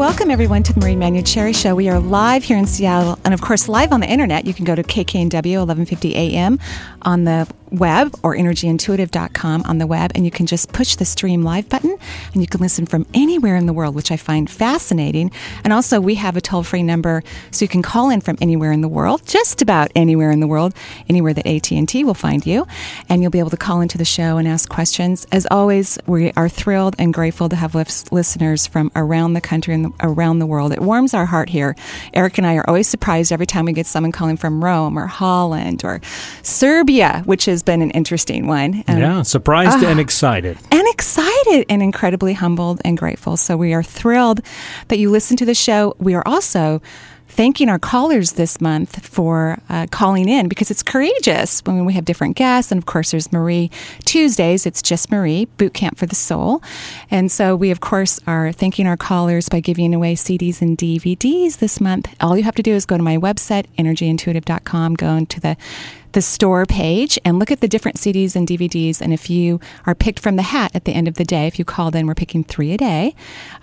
[0.00, 1.74] Welcome, everyone, to the Marie Manuchehri Show.
[1.74, 4.46] We are live here in Seattle, and of course, live on the internet.
[4.46, 6.58] You can go to KKNW 1150 AM
[7.02, 11.42] on the web or energyintuitive.com on the web, and you can just push the stream
[11.42, 11.96] live button
[12.32, 15.30] and you can listen from anywhere in the world, which I find fascinating.
[15.64, 18.72] And also, we have a toll free number so you can call in from anywhere
[18.72, 20.74] in the world, just about anywhere in the world,
[21.08, 22.66] anywhere that AT&T will find you,
[23.08, 25.26] and you'll be able to call into the show and ask questions.
[25.32, 29.92] As always, we are thrilled and grateful to have listeners from around the country and
[30.00, 30.72] around the world.
[30.72, 31.76] It warms our heart here.
[32.14, 35.06] Eric and I are always surprised every time we get someone calling from Rome or
[35.06, 36.00] Holland or
[36.42, 38.82] Serbia, which is has been an interesting one.
[38.88, 40.56] Um, yeah, surprised uh, and excited.
[40.70, 43.36] And excited and incredibly humbled and grateful.
[43.36, 44.40] So we are thrilled
[44.88, 45.94] that you listen to the show.
[45.98, 46.80] We are also
[47.28, 52.04] thanking our callers this month for uh, calling in because it's courageous when we have
[52.04, 52.72] different guests.
[52.72, 53.70] And of course, there's Marie
[54.04, 54.66] Tuesdays.
[54.66, 56.62] It's just Marie, Boot Camp for the Soul.
[57.10, 61.58] And so we, of course, are thanking our callers by giving away CDs and DVDs
[61.58, 62.14] this month.
[62.20, 65.56] All you have to do is go to my website, energyintuitive.com, go into the
[66.12, 69.00] the store page and look at the different CDs and DVDs.
[69.00, 71.58] And if you are picked from the hat at the end of the day, if
[71.58, 73.14] you called in, we're picking three a day,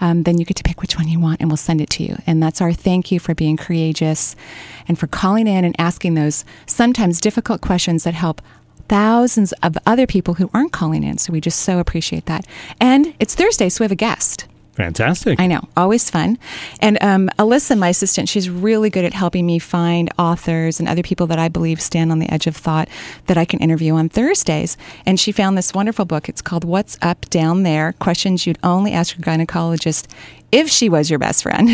[0.01, 2.03] um, then you get to pick which one you want and we'll send it to
[2.03, 2.17] you.
[2.25, 4.35] And that's our thank you for being courageous
[4.87, 8.41] and for calling in and asking those sometimes difficult questions that help
[8.87, 11.17] thousands of other people who aren't calling in.
[11.17, 12.45] So we just so appreciate that.
[12.79, 14.47] And it's Thursday, so we have a guest.
[14.77, 15.39] Fantastic.
[15.39, 16.37] I know, always fun.
[16.79, 21.01] And um, Alyssa, my assistant, she's really good at helping me find authors and other
[21.01, 22.87] people that I believe stand on the edge of thought
[23.25, 24.77] that I can interview on Thursdays.
[25.03, 26.29] And she found this wonderful book.
[26.29, 30.05] It's called What's Up Down There Questions You'd Only Ask Your Gynecologist
[30.51, 31.69] if she was your best friend.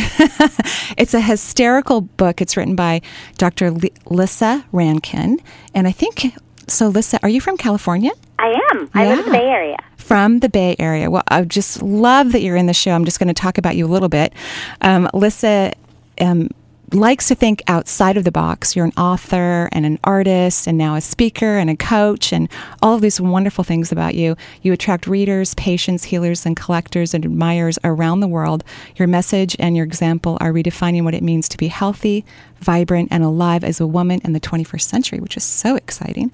[0.98, 2.42] it's a hysterical book.
[2.42, 3.02] It's written by
[3.38, 3.66] Dr.
[3.66, 5.40] L- Lissa Rankin.
[5.74, 6.36] And I think,
[6.68, 8.12] so Lissa, are you from California?
[8.40, 8.90] I am.
[8.94, 11.10] I live in the Bay Area from the Bay Area.
[11.10, 12.92] Well, I just love that you're in the show.
[12.92, 14.34] I'm just going to talk about you a little bit.
[14.82, 15.74] Um, Lissa
[16.20, 16.50] um,
[16.92, 18.76] likes to think outside of the box.
[18.76, 22.50] You're an author and an artist, and now a speaker and a coach, and
[22.82, 24.36] all of these wonderful things about you.
[24.62, 28.64] You attract readers, patients, healers, and collectors and admirers around the world.
[28.98, 32.26] Your message and your example are redefining what it means to be healthy,
[32.64, 36.32] vibrant, and alive as a woman in the 21st century, which is so exciting.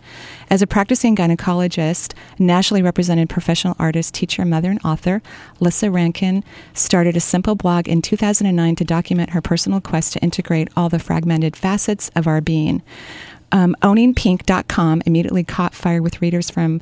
[0.50, 5.22] As a practicing gynecologist, nationally represented professional artist, teacher, mother, and author,
[5.60, 10.70] Lissa Rankin started a simple blog in 2009 to document her personal quest to integrate
[10.76, 12.82] all the fragmented facets of our being.
[13.52, 16.82] Um, owningpink.com immediately caught fire with readers from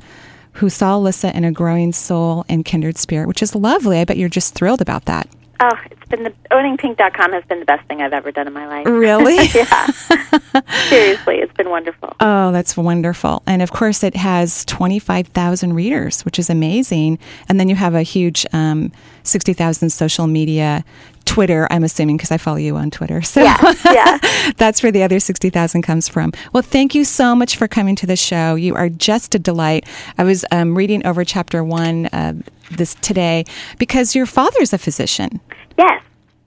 [0.54, 4.00] who saw Lissa in a growing soul and kindred spirit, which is lovely.
[4.00, 5.28] I bet you're just thrilled about that.
[5.60, 5.70] Oh,
[6.08, 8.86] been the owningpink.com has been the best thing I've ever done in my life.
[8.86, 9.36] Really?
[9.54, 9.86] yeah.
[10.88, 12.14] Seriously, it's been wonderful.
[12.20, 13.42] Oh, that's wonderful.
[13.46, 17.18] And of course, it has 25,000 readers, which is amazing.
[17.48, 18.92] And then you have a huge um,
[19.22, 20.84] 60,000 social media
[21.24, 23.20] Twitter, I'm assuming, because I follow you on Twitter.
[23.20, 24.18] So yeah, yeah.
[24.56, 26.32] that's where the other 60,000 comes from.
[26.54, 28.54] Well, thank you so much for coming to the show.
[28.54, 29.86] You are just a delight.
[30.16, 32.32] I was um, reading over chapter one uh,
[32.70, 33.44] this today
[33.78, 35.40] because your father's a physician.
[35.78, 36.02] Yes.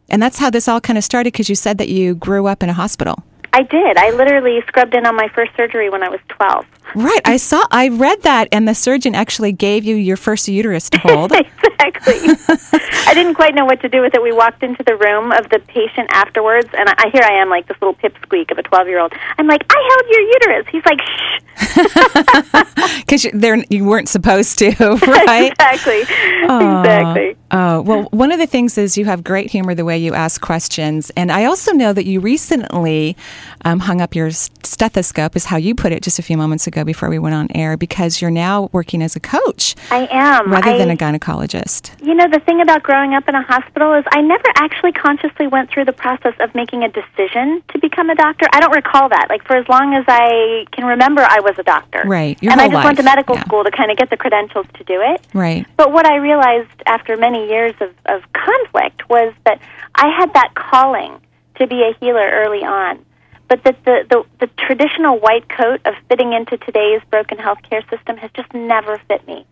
[0.09, 2.61] And that's how this all kind of started because you said that you grew up
[2.61, 3.23] in a hospital.
[3.53, 3.97] I did.
[3.97, 6.65] I literally scrubbed in on my first surgery when I was 12.
[6.95, 7.21] Right.
[7.25, 10.97] I saw, I read that, and the surgeon actually gave you your first uterus to
[11.03, 11.31] hold.
[11.31, 12.15] exactly.
[13.07, 14.21] I didn't quite know what to do with it.
[14.21, 17.67] We walked into the room of the patient afterwards, and I, here I am, like
[17.67, 19.13] this little pipsqueak of a 12 year old.
[19.37, 20.65] I'm like, I held your uterus.
[20.71, 21.41] He's like, shh.
[23.01, 23.25] Because
[23.69, 25.51] you weren't supposed to, right?
[25.51, 26.01] exactly.
[26.01, 27.35] exactly.
[27.51, 30.39] Oh, well, one of the things is you have great humor the way you ask
[30.39, 31.11] questions.
[31.17, 33.17] And I also know that you recently
[33.65, 36.83] um, hung up your stethoscope, is how you put it just a few moments ago
[36.83, 39.75] before we went on air, because you're now working as a coach.
[39.89, 40.51] I am.
[40.51, 41.91] Rather I, than a gynecologist.
[42.05, 45.47] You know, the thing about growing up in a hospital is I never actually consciously
[45.47, 48.47] went through the process of making a decision to become a doctor.
[48.53, 49.27] I don't recall that.
[49.29, 52.03] Like, for as long as I can remember, I was a doctor.
[52.05, 52.41] Right.
[52.41, 52.85] Your and I just life.
[52.85, 53.43] went to medical yeah.
[53.45, 55.21] school to kind of get the credentials to do it.
[55.33, 55.65] Right.
[55.77, 59.59] But what I realized after many years of, of conflict was that
[59.95, 61.19] I had that calling
[61.55, 63.05] to be a healer early on,
[63.51, 68.15] but that the, the, the traditional white coat of fitting into today's broken healthcare system
[68.15, 69.45] has just never fit me.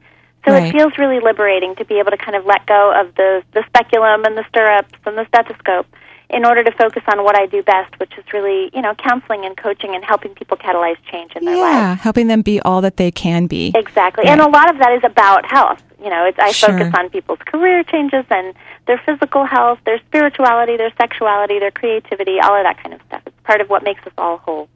[0.45, 0.63] So Right.
[0.63, 3.61] it feels really liberating to be able to kind of let go of the the
[3.67, 5.85] speculum and the stirrups and the stethoscope
[6.29, 9.43] in order to focus on what I do best, which is really, you know, counseling
[9.43, 11.75] and coaching and helping people catalyze change in their lives.
[11.75, 13.73] Yeah, helping them be all that they can be.
[13.75, 14.23] Exactly.
[14.23, 14.31] Right.
[14.31, 15.83] And a lot of that is about health.
[16.01, 16.69] You know, it's, I Sure.
[16.69, 18.53] focus on people's career changes and
[18.87, 23.23] their physical health, their spirituality, their sexuality, their creativity, all of that kind of stuff.
[23.25, 24.69] It's part of what makes us all whole.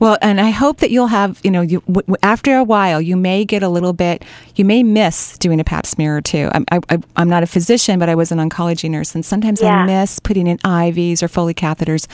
[0.00, 3.00] Well, and I hope that you'll have, you know, you, w- w- after a while,
[3.00, 4.24] you may get a little bit,
[4.56, 6.50] you may miss doing a pap smear or two.
[6.52, 9.62] I'm, I, I, I'm not a physician, but I was an oncology nurse, and sometimes
[9.62, 12.08] I miss putting in IVs or Foley catheters,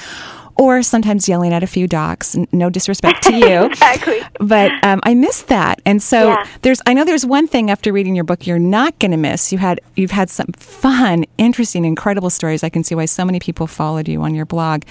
[0.56, 2.36] or sometimes yelling at a few docs.
[2.52, 3.70] No disrespect to you.
[3.82, 4.20] Exactly.
[4.40, 6.46] But um, I missed that, and so Yeah.
[6.62, 6.80] there's.
[6.86, 9.52] I know there's one thing after reading your book you're not going to miss.
[9.52, 12.62] You had you've had some fun, interesting, incredible stories.
[12.64, 14.82] I can see why so many people followed you on your blog.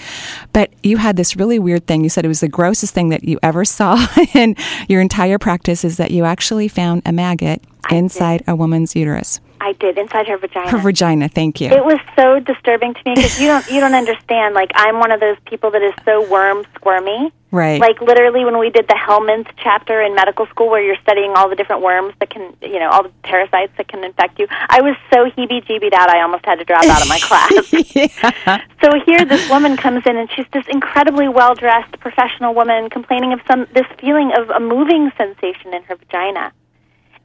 [0.52, 2.02] But you had this really weird thing.
[2.02, 4.04] You said it was the grossest thing that you ever saw
[4.34, 4.56] in
[4.88, 5.84] your entire practice.
[5.84, 10.36] Is that you actually found a maggot inside a woman's uterus, I did inside her
[10.38, 10.70] vagina.
[10.70, 11.28] her vagina.
[11.28, 11.70] Thank you.
[11.70, 14.54] It was so disturbing to me because you don't you don't understand.
[14.54, 17.32] Like I'm one of those people that is so worm squirmy.
[17.52, 17.78] Right.
[17.80, 21.48] Like literally, when we did the helminths chapter in medical school, where you're studying all
[21.50, 24.80] the different worms that can, you know, all the parasites that can infect you, I
[24.80, 26.08] was so heebie-jeebied out.
[26.08, 27.94] I almost had to drop out of my class.
[27.94, 28.64] yeah.
[28.82, 33.40] So here, this woman comes in, and she's this incredibly well-dressed professional woman complaining of
[33.46, 36.52] some this feeling of a moving sensation in her vagina,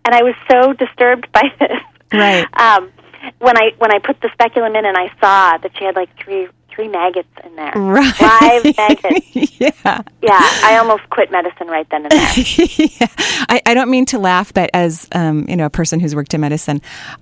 [0.04, 1.80] and I was so disturbed by this.
[2.12, 2.46] Right.
[2.60, 2.92] Um,
[3.40, 6.10] when I when I put the speculum in, and I saw that she had like
[6.24, 8.22] three three maggots in there, Right.
[8.22, 9.36] live maggots.
[9.60, 10.02] yeah.
[10.22, 12.34] Yeah, I almost quit medicine right then and there.
[13.00, 13.08] yeah.
[13.50, 16.34] I, I don't mean to laugh, but as um, you know, a person who's worked
[16.36, 16.82] in medicine,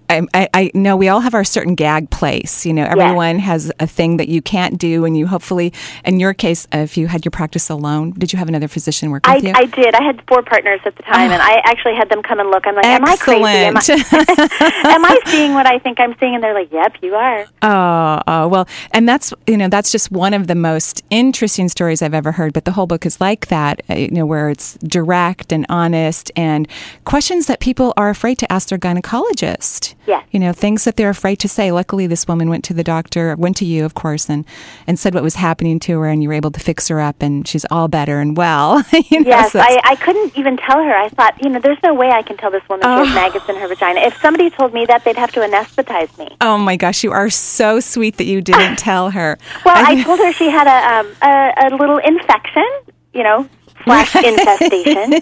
[0.09, 2.65] I, I, I know we all have our certain gag place.
[2.65, 5.71] You know, everyone has a thing that you can't do, and you hopefully,
[6.03, 9.09] in your case, uh, if you had your practice alone, did you have another physician
[9.09, 9.53] work I, with you?
[9.55, 9.95] I did.
[9.95, 12.67] I had four partners at the time, and I actually had them come and look.
[12.67, 13.43] I'm like, am I crazy?
[13.45, 16.35] Am I, am I seeing what I think I'm seeing?
[16.35, 17.45] And they're like, yep, you are.
[17.61, 22.01] Oh, oh, well, and that's you know that's just one of the most interesting stories
[22.01, 22.53] I've ever heard.
[22.53, 26.31] But the whole book is like that, uh, you know, where it's direct and honest
[26.35, 26.67] and
[27.05, 29.94] questions that people are afraid to ask their gynecologist.
[30.07, 30.23] Yes.
[30.31, 31.71] you know, things that they're afraid to say.
[31.71, 34.45] Luckily, this woman went to the doctor, went to you, of course, and
[34.87, 37.21] and said what was happening to her, and you were able to fix her up,
[37.21, 38.83] and she's all better and well.
[39.09, 40.95] you know, Yes, so I, I couldn't even tell her.
[40.95, 43.03] I thought, you know, there's no way I can tell this woman she Oh.
[43.05, 44.01] has maggots in her vagina.
[44.01, 46.29] If somebody told me that, they'd have to anesthetize me.
[46.41, 49.37] Oh my gosh, you are so sweet that you didn't tell her.
[49.65, 52.67] Well, I told her she had a um, a, a little infection,
[53.13, 53.47] you know,
[53.85, 55.13] slash infestation,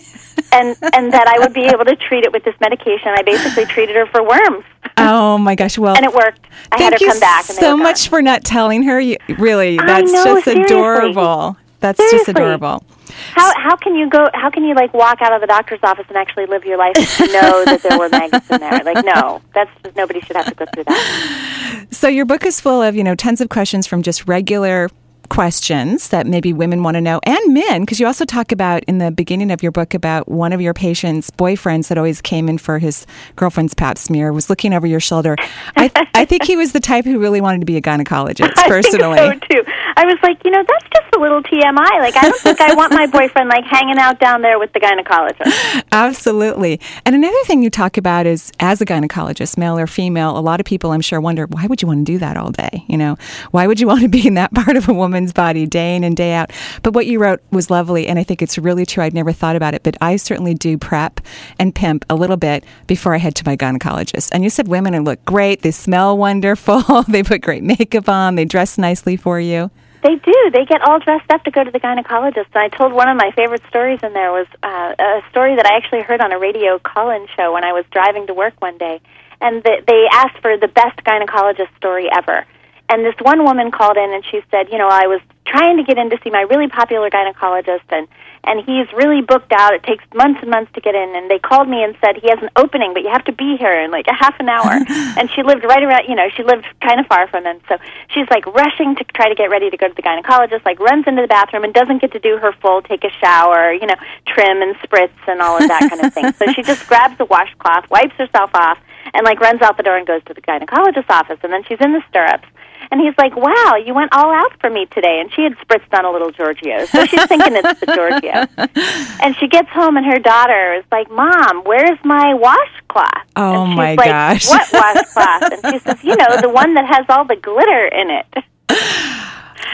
[0.51, 3.10] and and that I would be able to treat it with this medication.
[3.10, 4.65] I basically treated her for worms,
[4.98, 6.45] oh my gosh, well, and it worked.
[6.71, 7.50] I Thank had her you come back.
[7.50, 8.10] And they so much gone.
[8.10, 9.00] for not telling her.
[9.00, 10.63] You, really, that's know, just seriously.
[10.63, 11.57] adorable.
[11.80, 12.83] That's just adorable.
[13.31, 14.30] How how can you go?
[14.33, 16.95] How can you like walk out of the doctor's office and actually live your life
[16.98, 18.81] and know that there were maggots in there?
[18.83, 21.86] Like, no, that's just nobody should have to go through that.
[21.92, 24.89] So your book is full of, you know, tons of questions from just regular
[25.30, 28.98] questions that maybe women want to know and men because you also talk about in
[28.98, 32.58] the beginning of your book about one of your patients boyfriends that always came in
[32.58, 33.06] for his
[33.36, 35.36] girlfriend's pap smear was looking over your shoulder
[35.75, 39.20] i, I think he was the type who really wanted to be a gynecologist personally
[39.20, 39.72] I think so too.
[39.96, 42.00] I was like, you know, that's just a little TMI.
[42.00, 44.80] Like, I don't think I want my boyfriend like hanging out down there with the
[44.80, 45.84] gynecologist.
[45.92, 46.80] Absolutely.
[47.06, 50.60] And another thing you talk about is as a gynecologist, male or female, a lot
[50.60, 52.84] of people I'm sure wonder, why would you want to do that all day?
[52.88, 53.18] You know,
[53.52, 56.03] why would you want to be in that part of a woman's body day in
[56.03, 56.51] and day out?
[56.82, 58.08] But what you wrote was lovely.
[58.08, 59.03] And I think it's really true.
[59.03, 61.22] I'd never thought about it, but I certainly do prep
[61.60, 64.32] and pimp a little bit before I head to my gynecologist.
[64.34, 65.62] And you said women look great.
[65.62, 67.03] They smell wonderful.
[67.08, 68.34] they put great makeup on.
[68.34, 69.70] They dress nicely for you.
[70.01, 70.50] They do.
[70.51, 72.48] They get all dressed up to go to the gynecologist.
[72.55, 75.67] And I told one of my favorite stories in there was uh, a story that
[75.67, 78.77] I actually heard on a radio call-in show when I was driving to work one
[78.77, 79.00] day,
[79.39, 82.46] and the, they asked for the best gynecologist story ever.
[82.90, 85.84] And this one woman called in and she said, you know, I was trying to
[85.84, 88.08] get in to see my really popular gynecologist, and
[88.46, 89.74] and he's really booked out.
[89.74, 91.16] It takes months and months to get in.
[91.16, 93.56] And they called me and said he has an opening, but you have to be
[93.56, 94.84] here in like a half an hour.
[95.18, 97.62] and she lived right around, you know, she lived kind of far from him.
[97.70, 97.78] So
[98.10, 101.08] she's like rushing to try to get ready to go to the gynecologist, like runs
[101.08, 103.96] into the bathroom and doesn't get to do her full take a shower, you know,
[104.28, 106.34] trim and spritz and all of that kind of thing.
[106.34, 108.78] So she just grabs the washcloth, wipes herself off,
[109.13, 111.40] and like runs out the door and goes to the gynecologist's office.
[111.44, 112.48] And then she's in the stirrups.
[112.93, 115.97] And he's like, "Wow, you went all out for me today." And she had spritzed
[115.97, 118.45] on a little Giorgio, so she's thinking it's the Giorgio.
[119.23, 123.71] And she gets home, and her daughter is like, "Mom, where's my washcloth?" Oh, and
[123.71, 124.47] she's my like, gosh.
[124.47, 125.53] What washcloth?
[125.53, 128.27] and she says, "You know, the one that has all the glitter in it."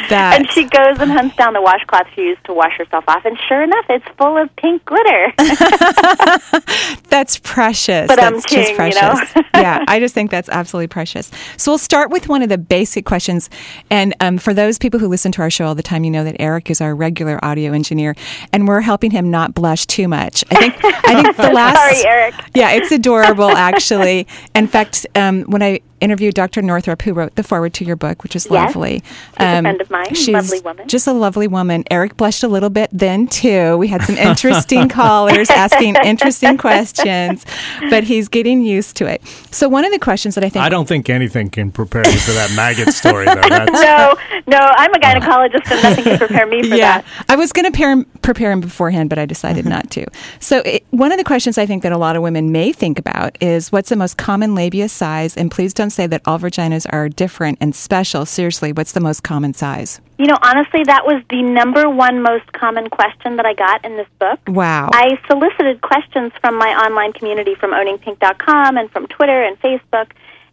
[0.10, 3.26] That- and she goes and hunts down the washcloth she used to wash herself off,
[3.26, 5.34] and sure enough, it's full of pink glitter.
[7.10, 8.08] That's precious.
[8.08, 9.36] But I'm that's just king, you precious.
[9.36, 9.42] know?
[9.56, 11.32] yeah, I just think that's absolutely precious.
[11.58, 13.50] So we'll start with one of the basic questions.
[13.90, 16.24] And um, for those people who listen to our show all the time, you know
[16.24, 18.16] that Eric is our regular audio engineer,
[18.54, 20.44] and we're helping him not blush too much.
[20.52, 20.76] I think.
[20.86, 21.78] I think the last.
[21.78, 22.36] Sorry, Eric.
[22.56, 24.28] Yeah, it's adorable, actually.
[24.56, 26.62] In fact, um, when I interviewed Dr.
[26.62, 28.60] Northrup, who wrote the foreword to your book, which is Yes.
[28.60, 29.00] Um, lovely.
[29.00, 30.88] She's a friend of mine, She's lovely woman.
[30.88, 31.84] Just a lovely woman.
[31.92, 33.78] Eric blushed a little bit then too.
[33.78, 37.46] We had some interesting callers asking interesting questions,
[37.90, 39.22] but he's getting used to it.
[39.52, 42.18] So one of the questions that I think I don't think anything can prepare you
[42.18, 43.36] for that maggot story, though.
[43.50, 44.16] That's, No,
[44.48, 47.06] no, I'm a gynecologist, and nothing can prepare me for yeah, that.
[47.30, 50.06] I was going to prepare him, prepare him beforehand, but I decided not to.
[50.40, 53.00] So, it, one of the questions I think that a lot of women may think
[53.00, 55.36] about is what's the most common labia size?
[55.38, 58.26] And please don't say that all vaginas are different and special.
[58.26, 60.02] Seriously, what's the most common size?
[60.18, 63.96] You know, honestly, that was the number one most common question that I got in
[63.96, 64.40] this book.
[64.48, 64.90] Wow.
[64.94, 70.12] I solicited questions from my online community from owningpink.com and from Twitter and Facebook,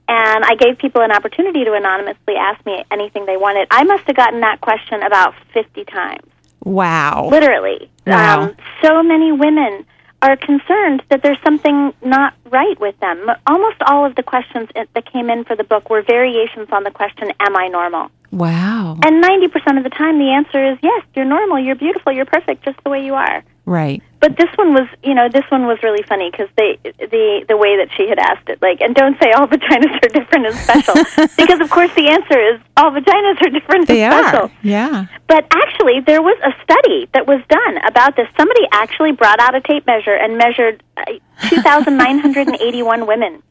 [0.09, 3.66] and I gave people an opportunity to anonymously ask me anything they wanted.
[3.71, 6.26] I must have gotten that question about 50 times,
[6.62, 7.28] wow.
[7.28, 7.90] literally.
[8.07, 8.43] Wow.
[8.43, 9.85] Um, so many women
[10.23, 13.30] are concerned that there's something not right with them.
[13.46, 16.90] Almost all of the questions that came in for the book were variations on the
[16.90, 18.11] question, Am I normal?
[18.32, 18.99] Wow.
[19.02, 22.64] And 90% of the time, the answer is yes, you're normal, you're beautiful, you're perfect
[22.64, 23.44] just the way you are.
[23.66, 24.00] Right.
[24.20, 27.56] But this one was, you know, this one was really funny because they, the the
[27.56, 30.54] way that she had asked it, like, and don't say all vaginas are different and
[30.56, 30.94] special,
[31.37, 34.44] because of course the answer is all vaginas are different They and special.
[34.46, 34.52] are.
[34.62, 35.06] Yeah.
[35.26, 38.28] But actually, there was a study that was done about this.
[38.37, 41.04] Somebody actually brought out a tape measure and measured uh,
[41.50, 43.42] 2,981 women.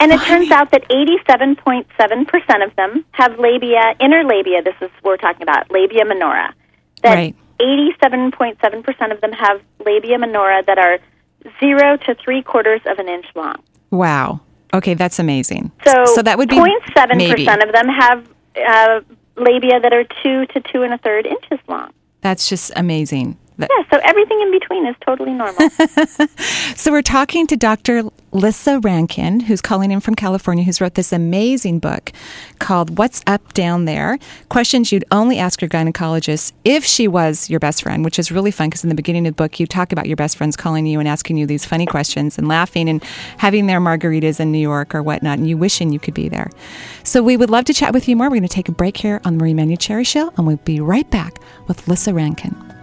[0.00, 5.12] And it turns out that 87.7% of them have labia, inner labia, this is, what
[5.12, 6.54] we're talking about, labia minora.
[7.02, 7.36] That Right.
[7.60, 10.98] 87.7% of them have labia minora that are
[11.60, 13.56] zero to three quarters of an inch long.
[13.90, 14.40] Wow.
[14.72, 15.70] Okay, that's amazing.
[15.86, 17.46] So, so that would be 0.7% maybe.
[17.46, 18.28] of them have
[18.66, 19.00] uh,
[19.36, 21.92] labia that are two to two and a third inches long.
[22.20, 23.36] That's just amazing.
[23.58, 25.68] That- Yeah, so everything in between is totally normal.
[26.76, 28.02] So we're talking to Dr.
[28.32, 32.12] Lissa Rankin, who's calling in from California, who's wrote this amazing book
[32.58, 34.18] called What's Up Down There?
[34.48, 38.50] Questions you'd only ask your gynecologist if she was your best friend, which is really
[38.50, 40.84] fun because in the beginning of the book you talk about your best friends calling
[40.84, 43.02] you and asking you these funny questions and laughing and
[43.38, 46.50] having their margaritas in New York or whatnot and you wishing you could be there.
[47.04, 48.26] So we would love to chat with you more.
[48.26, 50.80] We're going to take a break here on the Marie Manuchehri Show and we'll be
[50.80, 52.73] right back with Lissa Rankin.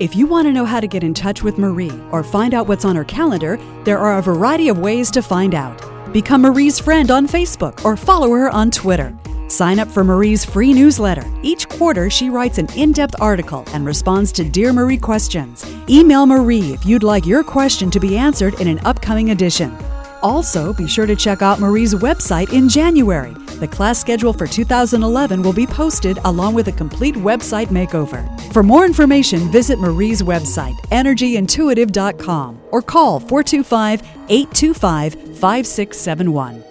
[0.00, 2.66] If you want to know how to get in touch with Marie or find out
[2.66, 5.78] what's on her calendar, there are a variety of ways to find out.
[6.10, 9.14] Become Marie's friend on Facebook or follow her on Twitter.
[9.48, 11.24] Sign up for Marie's free newsletter.
[11.42, 15.66] Each quarter, she writes an in depth article and responds to Dear Marie questions.
[15.86, 19.76] Email Marie if you'd like your question to be answered in an upcoming edition.
[20.22, 23.34] Also, be sure to check out Marie's website in January.
[23.58, 28.24] The class schedule for 2011 will be posted along with a complete website makeover.
[28.52, 36.69] For more information, visit Marie's website, energyintuitive.com, or call 425 825 5671.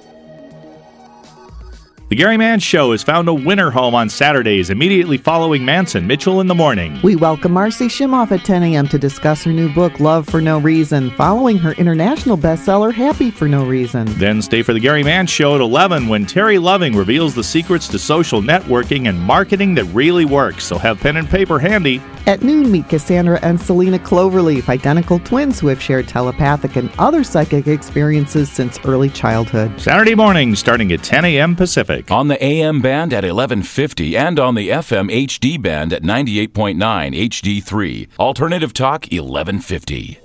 [2.09, 6.41] The Gary Mann Show has found a winter home on Saturdays immediately following Manson Mitchell
[6.41, 6.99] in the morning.
[7.03, 8.87] We welcome Marcy Shimoff at 10 a.m.
[8.87, 13.47] to discuss her new book, Love for No Reason, following her international bestseller, Happy for
[13.47, 14.07] No Reason.
[14.17, 17.87] Then stay for the Gary Mann Show at 11 when Terry Loving reveals the secrets
[17.89, 20.63] to social networking and marketing that really works.
[20.63, 22.01] So have pen and paper handy.
[22.25, 27.23] At noon, meet Cassandra and Selena Cloverleaf, identical twins who have shared telepathic and other
[27.23, 29.79] psychic experiences since early childhood.
[29.79, 31.55] Saturday morning starting at 10 a.m.
[31.55, 31.98] Pacific.
[32.09, 38.07] On the AM band at 1150 and on the FM HD band at 98.9 HD3.
[38.19, 40.19] Alternative Talk 1150.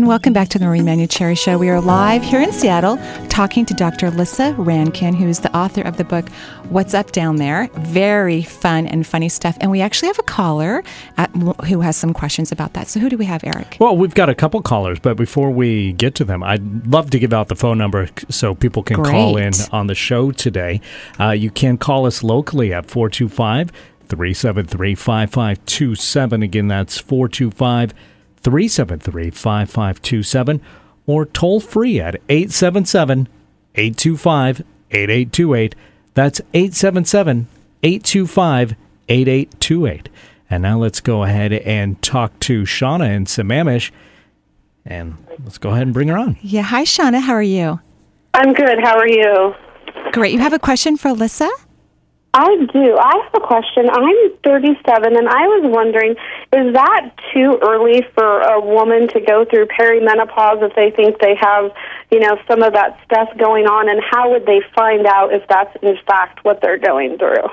[0.00, 1.58] And welcome back to the Marie Manuchehri Show.
[1.58, 2.96] We are live here in Seattle
[3.28, 4.10] talking to Dr.
[4.10, 6.26] Lissa Rankin, who is the author of the book
[6.70, 7.68] What's Up Down There.
[7.74, 9.58] Very fun and funny stuff.
[9.60, 10.82] And we actually have a caller
[11.18, 11.28] at,
[11.66, 12.88] who has some questions about that.
[12.88, 13.76] So who do we have, Eric?
[13.78, 17.18] Well, we've got a couple callers, but before we get to them, I'd love to
[17.18, 20.80] give out the phone number so people can call in on the show today.
[21.20, 23.70] Uh, you can call us locally at 425
[24.08, 26.42] 373 5527.
[26.42, 27.92] Again, that's 425
[28.42, 30.60] 373 5527
[31.06, 33.28] or toll free at 877
[33.74, 35.74] 825 8828.
[36.14, 37.48] That's 877
[37.82, 38.74] 825
[39.08, 40.08] 8828.
[40.48, 43.90] And now let's go ahead and talk to Shauna in Sammamish.
[44.84, 46.36] And let's go ahead and bring her on.
[46.42, 46.62] Yeah.
[46.62, 47.20] Hi, Shauna.
[47.20, 47.80] How are you?
[48.34, 48.78] I'm good.
[48.82, 49.54] How are you?
[50.12, 50.32] Great.
[50.32, 51.48] You have a question for Alyssa?
[52.32, 52.96] I do.
[52.96, 53.90] I have a question.
[53.90, 56.12] I'm 37, and I was wondering
[56.52, 61.34] is that too early for a woman to go through perimenopause if they think they
[61.34, 61.72] have,
[62.12, 63.88] you know, some of that stuff going on?
[63.88, 67.48] And how would they find out if that's in fact what they're going through?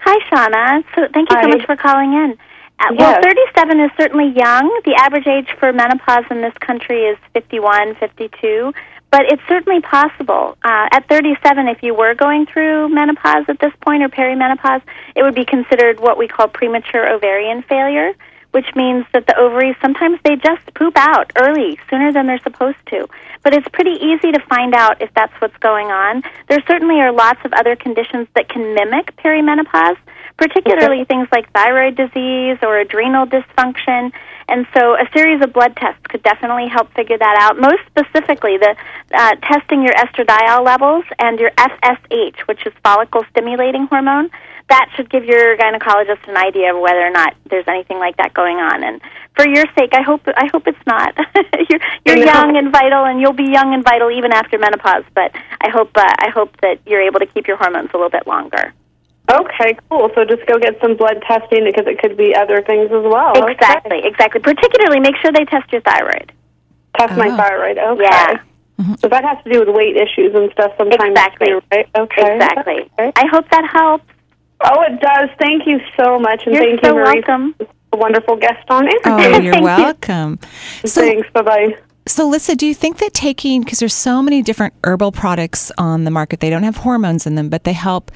[0.00, 0.84] Hi, Shauna.
[0.94, 1.56] So thank you so Hi.
[1.56, 2.38] much for calling in.
[2.78, 4.82] Uh, Well, 37 is certainly young.
[4.84, 8.72] The average age for menopause in this country is 51, 52,
[9.16, 10.58] but it's certainly possible.
[10.62, 14.82] Uh, at 37, if you were going through menopause at this point or perimenopause,
[15.14, 18.12] it would be considered what we call premature ovarian failure,
[18.50, 22.76] which means that the ovaries sometimes they just poop out early, sooner than they're supposed
[22.90, 23.08] to.
[23.42, 26.22] But it's pretty easy to find out if that's what's going on.
[26.50, 29.96] There certainly are lots of other conditions that can mimic perimenopause
[30.36, 34.12] particularly things like thyroid disease or adrenal dysfunction.
[34.48, 37.58] And so a series of blood tests could definitely help figure that out.
[37.58, 38.76] Most specifically, the
[39.12, 44.30] uh, testing your estradiol levels and your FSH, which is follicle stimulating hormone.
[44.68, 48.34] That should give your gynecologist an idea of whether or not there's anything like that
[48.34, 48.82] going on.
[48.82, 49.00] And
[49.36, 51.14] for your sake, I hope I hope it's not.
[51.70, 55.04] you're you're young and vital, and you'll be young and vital even after menopause.
[55.14, 58.10] But I hope uh, I hope that you're able to keep your hormones a little
[58.10, 58.72] bit longer.
[59.30, 60.10] Okay, cool.
[60.14, 63.36] So just go get some blood testing because it could be other things as well.
[63.36, 63.52] Okay.
[63.52, 64.40] Exactly, exactly.
[64.40, 66.32] Particularly, make sure they test your thyroid.
[66.96, 67.36] Test my Oh.
[67.36, 67.76] thyroid.
[67.78, 68.02] Okay.
[68.04, 68.34] Yeah.
[68.80, 68.94] Mm-hmm.
[69.00, 71.10] So that has to do with weight issues and stuff sometimes.
[71.10, 71.46] Exactly.
[71.48, 71.88] too, right?
[71.98, 72.34] Okay.
[72.36, 72.90] Exactly.
[72.98, 73.12] Okay.
[73.16, 74.04] I hope that helps.
[74.64, 75.28] Oh, it does.
[75.38, 77.54] Thank you so much, and thank You're thank so you, Marie, welcome.
[77.58, 78.94] for a wonderful guest on it.
[79.04, 79.62] Oh, you're you.
[79.62, 80.38] welcome.
[80.84, 81.28] So, Thanks.
[81.34, 81.76] Bye bye.
[82.06, 86.04] so, Alyssa, do you think that taking, because there's so many different herbal products on
[86.04, 88.10] the market, they don't have hormones in them, but they help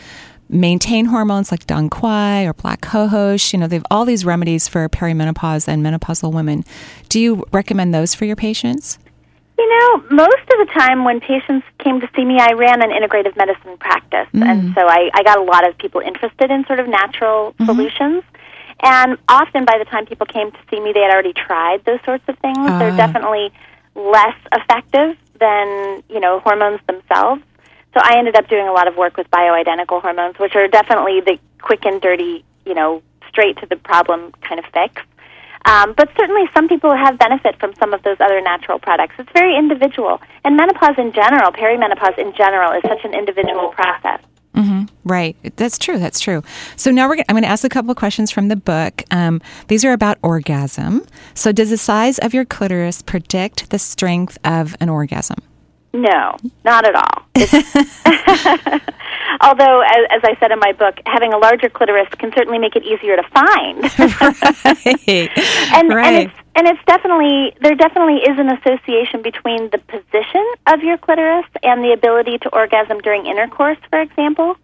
[0.50, 3.52] maintain hormones like Dong Quai or Black Cohosh.
[3.52, 6.64] You know, they have all these remedies for perimenopause and menopausal women.
[7.08, 8.98] Do you recommend those for your patients?
[9.58, 12.90] You know, most of the time when patients came to see me, I ran an
[12.90, 16.80] integrative medicine practice, and so I, I got a lot of people interested in sort
[16.80, 18.22] of natural solutions.
[18.82, 21.98] And often, by the time people came to see me, they had already tried those
[22.06, 22.56] sorts of things.
[22.56, 22.96] They're Ah.
[22.96, 23.52] definitely
[23.94, 27.42] less effective than you know hormones themselves.
[27.94, 31.20] So I ended up doing a lot of work with bioidentical hormones, which are definitely
[31.20, 35.02] the quick and dirty, you know, straight to the problem kind of fix.
[35.66, 39.14] Um, but certainly, some people have benefit from some of those other natural products.
[39.18, 44.20] It's very individual, and menopause in general, perimenopause in general, is such an individual process.
[45.04, 45.36] Right.
[45.56, 45.98] That's true.
[45.98, 46.42] That's true.
[46.76, 49.02] So now we're I'm going to ask a couple of questions from the book.
[49.10, 51.06] Um, these are about orgasm.
[51.34, 55.38] So does the size of your clitoris predict the strength of an orgasm?
[55.92, 57.26] No, not at all.
[59.40, 62.76] Although, as, as I said in my book, having a larger clitoris can certainly make
[62.76, 63.78] it easier to find.
[65.74, 66.06] and right.
[66.06, 70.98] and it's and it's definitely there definitely is an association between the position of your
[70.98, 74.56] clitoris and the ability to orgasm during intercourse, for example.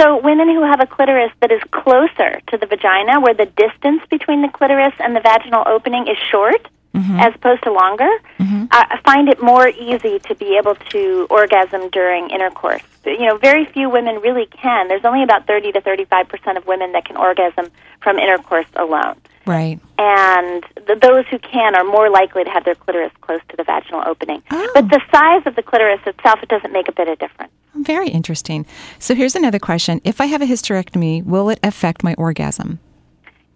[0.00, 4.02] So women who have a clitoris that is closer to the vagina, where the distance
[4.10, 9.28] between the clitoris and the vaginal opening is short, as opposed to longer, uh, find
[9.28, 12.82] it more easy to be able to orgasm during intercourse.
[13.04, 14.88] You know, very few women really can.
[14.88, 19.16] There's only about 30 to 35 percent of women that can orgasm from intercourse alone
[19.46, 19.78] right.
[19.98, 23.64] and th- those who can are more likely to have their clitoris close to the
[23.64, 24.42] vaginal opening.
[24.50, 24.70] Oh.
[24.74, 27.52] But the size of the clitoris itself, it doesn't make a bit of difference.
[27.74, 28.66] Very interesting.
[28.98, 30.00] So here's another question.
[30.04, 32.80] If I have a hysterectomy, will it affect my orgasm?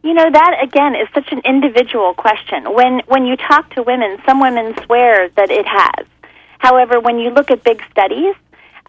[0.07, 2.73] You know that again is such an individual question.
[2.73, 6.07] When when you talk to women, some women swear that it has.
[6.59, 8.35] However, when you look at big studies,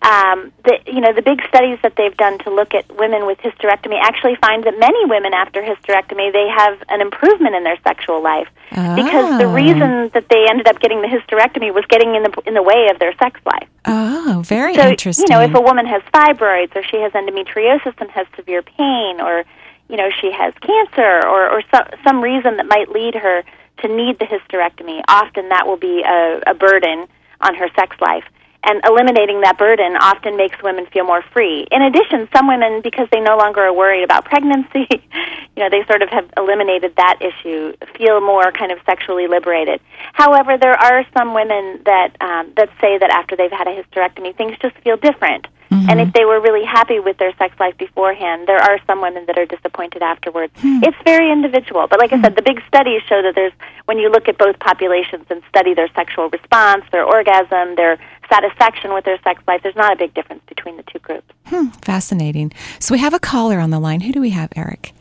[0.04, 3.40] um, the you know the big studies that they've done to look at women with
[3.40, 8.22] hysterectomy actually find that many women after hysterectomy they have an improvement in their sexual
[8.22, 9.54] life because the Oh.
[9.64, 12.90] reason that they ended up getting the hysterectomy was getting in the in the way
[12.92, 13.68] of their sex life.
[13.86, 15.26] Oh, very so, interesting.
[15.28, 19.20] You know, if a woman has fibroids or she has endometriosis and has severe pain
[19.20, 19.46] or,
[19.90, 23.44] you know, she has cancer or, or so, some reason that might lead her
[23.80, 27.08] to need the hysterectomy, often that will be a, a burden
[27.42, 28.24] on her sex life.
[28.64, 31.68] And eliminating that burden often makes women feel more free.
[31.72, 35.86] In addition, some women, because they no longer are worried about pregnancy, you know, they
[35.86, 39.80] sort of have eliminated that issue, feel more kind of sexually liberated.
[40.14, 44.36] However, there are some women that um, that say that after they've had a hysterectomy,
[44.36, 45.48] things just feel different.
[45.72, 45.90] Mm-hmm.
[45.90, 49.26] And if they were really happy with their sex life beforehand, there are some women
[49.28, 50.54] that are disappointed afterwards.
[50.58, 50.80] Hmm.
[50.84, 51.88] It's very individual.
[51.88, 52.36] But like I said, hmm.
[52.36, 53.54] the big studies show that there's
[53.86, 57.98] when you look at both populations and study their sexual response, their orgasm, their
[58.30, 61.28] satisfaction with their sex life, there's not a big difference between the two groups.
[61.46, 61.68] Hmm.
[61.82, 62.54] Fascinating.
[62.80, 64.02] So we have a caller on the line.
[64.02, 64.94] Who do we have, Eric?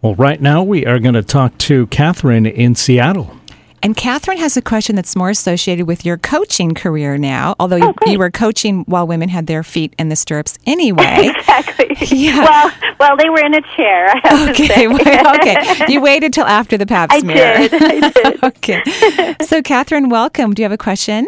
[0.00, 3.36] Well, right now we are going to talk to Catherine in Seattle.
[3.82, 7.94] And Catherine has a question that's more associated with your coaching career now, although you,
[8.06, 11.30] Oh, you were coaching while women had their feet in the stirrups anyway.
[11.36, 11.96] exactly.
[12.16, 12.40] Yeah.
[12.44, 14.08] Well, well, they were in a chair.
[14.08, 14.86] I have to Okay, say.
[14.88, 15.56] well, okay.
[15.92, 17.68] You waited till after the pap I smear.
[17.68, 17.74] did.
[17.74, 18.44] I did.
[18.44, 18.82] okay.
[19.44, 20.54] So, Catherine, welcome.
[20.54, 21.26] Do you have a question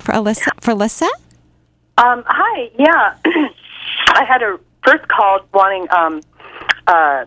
[0.00, 0.48] for Alyssa?
[0.60, 1.08] For Alyssa?
[1.98, 3.14] Um, hi, yeah.
[4.08, 5.86] I had a first call wanting.
[5.90, 6.20] Um,
[6.88, 7.26] uh,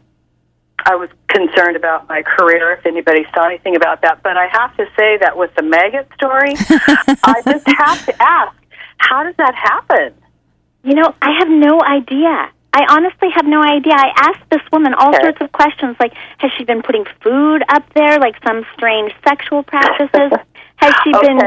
[0.86, 2.74] I was concerned about my career.
[2.74, 6.10] If anybody saw anything about that, but I have to say that with the maggot
[6.16, 6.54] story,
[7.24, 8.56] I just have to ask:
[8.98, 10.14] How does that happen?
[10.84, 12.52] You know, I have no idea.
[12.74, 13.94] I honestly have no idea.
[13.94, 15.24] I asked this woman all Okay.
[15.24, 19.64] sorts of questions, like has she been putting food up there, like some strange sexual
[19.64, 20.32] practices?
[20.76, 21.40] has she been,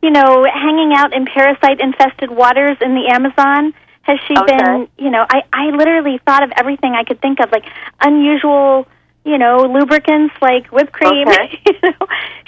[0.00, 3.74] you know, hanging out in parasite-infested waters in the Amazon?
[4.06, 4.56] Has she oh, Okay.
[4.56, 7.64] been, you know, I I literally thought of everything I could think of, like
[8.00, 8.86] unusual,
[9.24, 11.26] you know, lubricants like whipped cream.
[11.28, 11.60] Okay.
[11.66, 12.06] you know,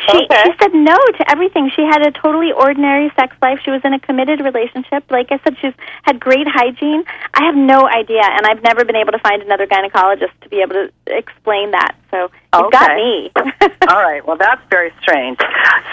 [0.09, 0.43] she Okay.
[0.45, 1.71] she said no to everything.
[1.75, 3.59] She had a totally ordinary sex life.
[3.65, 5.03] She was in a committed relationship.
[5.11, 7.03] Like I said, she's had great hygiene.
[7.35, 10.61] I have no idea, and I've never been able to find another gynecologist to be
[10.63, 11.97] able to explain that.
[12.13, 13.31] So you've got me.
[13.89, 14.27] All right.
[14.27, 15.39] Well, that's very strange.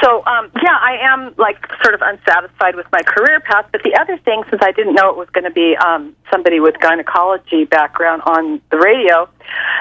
[0.04, 3.68] So, um, yeah, I am like sort of unsatisfied with my career path.
[3.72, 6.60] But the other thing, since I didn't know it was going to be um, somebody
[6.60, 9.30] with gynecology background on the radio,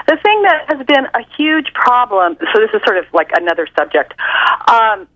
[0.07, 2.37] the thing that has been a huge problem.
[2.53, 4.13] So this is sort of like another subject.
[4.67, 5.07] Um,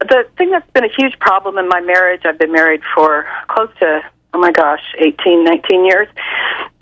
[0.00, 2.22] the thing that's been a huge problem in my marriage.
[2.24, 4.02] I've been married for close to
[4.34, 6.08] oh my gosh, 18, 19 years,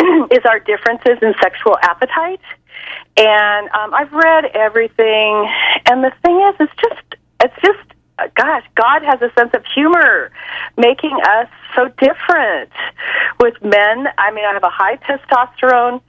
[0.31, 2.41] is our differences in sexual appetite.
[3.17, 5.49] And um, I've read everything,
[5.87, 10.31] and the thing is, it's just, it's just, gosh, God has a sense of humor,
[10.77, 12.71] making us so different.
[13.41, 16.01] With men, I mean, I have a high testosterone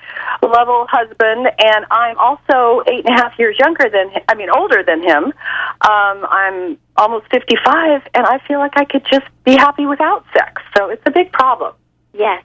[0.44, 4.50] level husband, and I'm also eight and a half years younger than, hi- I mean,
[4.50, 5.26] older than him.
[5.82, 10.62] Um, I'm almost fifty-five, and I feel like I could just be happy without sex.
[10.78, 11.74] So it's a big problem.
[12.14, 12.44] Yes.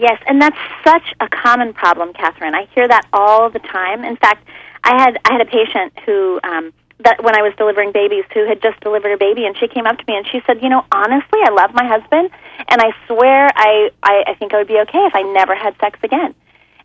[0.00, 2.54] Yes, and that's such a common problem, Catherine.
[2.54, 4.02] I hear that all the time.
[4.02, 4.48] In fact,
[4.82, 8.46] I had I had a patient who um that when I was delivering babies who
[8.48, 10.70] had just delivered a baby and she came up to me and she said, "You
[10.70, 12.30] know, honestly, I love my husband
[12.68, 15.76] and I swear I I, I think I would be okay if I never had
[15.78, 16.34] sex again."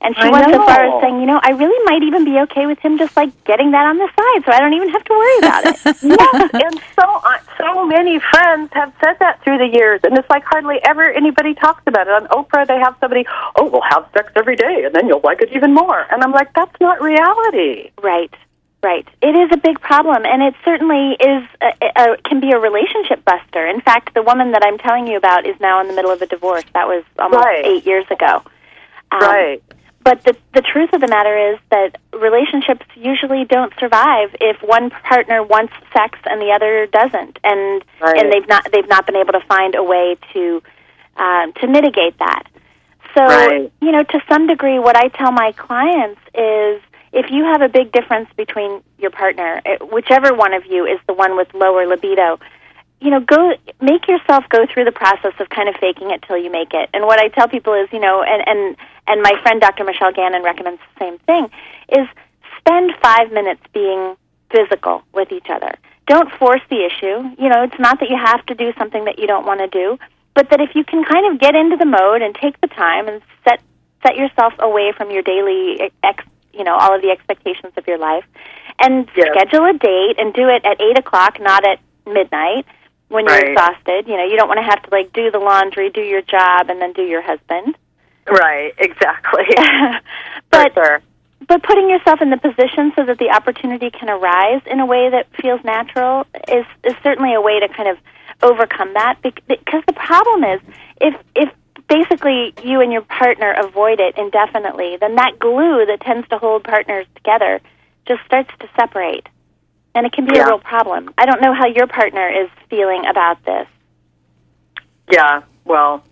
[0.06, 2.38] And she I went so far as saying, "You know, I really might even be
[2.42, 5.04] okay with him just like getting that on the side so I don't even have
[5.04, 9.58] to worry about it." yes, and so uh, so many friends have said that through
[9.58, 12.14] the years, and it's like hardly ever anybody talks about it.
[12.14, 15.42] On Oprah, they have somebody, oh, we'll have sex every day, and then you'll like
[15.42, 16.06] it even more.
[16.12, 17.90] And I'm like, that's not reality.
[18.04, 18.34] Right,
[18.84, 19.08] right.
[19.24, 23.26] It is a big problem, and it certainly is a, a, can be a relationship
[23.26, 23.66] buster.
[23.66, 26.22] In fact, the woman that I'm telling you about is now in the middle of
[26.22, 26.66] a divorce.
[26.76, 27.66] That was almost Right.
[27.66, 28.44] eight years ago.
[29.12, 29.64] Um, right.
[30.06, 34.92] But the the truth of the matter is that relationships usually don't survive if one
[34.92, 38.18] partner wants sex and the other doesn't, and Right.
[38.20, 40.62] and they've not they've not been able to find a way to
[41.18, 42.44] um, to mitigate that.
[43.18, 43.72] So Right.
[43.82, 47.70] you know, to some degree, what I tell my clients is if you have a
[47.70, 51.88] big difference between your partner, eh, whichever one of you is the one with lower
[51.88, 52.40] libido,
[53.02, 56.38] you know, go make yourself go through the process of kind of faking it till
[56.38, 56.90] you make it.
[56.94, 58.76] And what I tell people is, you know, and and
[59.08, 59.84] and my friend Dr.
[59.84, 61.50] Michelle Gannon recommends the same thing
[61.90, 62.08] is
[62.60, 64.16] spend 5 minutes being
[64.50, 65.76] physical with each other.
[66.08, 67.30] Don't force the issue.
[67.38, 69.68] You know, it's not that you have to do something that you don't want to
[69.68, 70.00] do,
[70.34, 73.08] but that if you can kind of get into the mode and take the time
[73.08, 73.62] and set
[74.06, 77.98] set yourself away from your daily ex, you know, all of the expectations of your
[77.98, 78.24] life,
[78.80, 82.66] and schedule a date and do it at eight o'clock, not at midnight
[83.16, 84.08] when you're exhausted.
[84.08, 86.70] You know, you don't want to have to like do the laundry, do your job,
[86.70, 87.76] and then do your husband.
[88.30, 88.74] Right.
[88.80, 89.46] Exactly.
[90.52, 91.02] but sure.
[91.48, 95.10] but putting yourself in the position so that the opportunity can arise in a way
[95.10, 97.98] that feels natural is is certainly a way to kind of
[98.42, 100.62] overcome that bec- because the problem is
[101.02, 101.50] if if
[101.88, 106.64] basically you and your partner avoid it indefinitely then that glue that tends to hold
[106.64, 107.62] partners together
[108.06, 109.28] just starts to separate
[109.96, 110.44] and it can be Yeah.
[110.44, 113.68] a real problem i don't know how your partner is feeling about this
[115.12, 115.44] Yeah.
[115.66, 116.04] Well,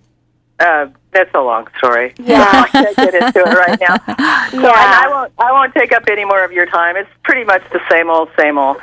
[0.59, 2.13] uh, that's a long story.
[2.19, 2.45] Yeah.
[2.65, 3.95] I can't get into it right now.
[4.51, 5.01] So, Yeah.
[5.03, 5.31] I won't.
[5.39, 6.95] I won't take up any more of your time.
[6.95, 8.77] It's pretty much the same old, same old.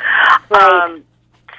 [0.50, 0.62] Right.
[0.62, 1.04] Um,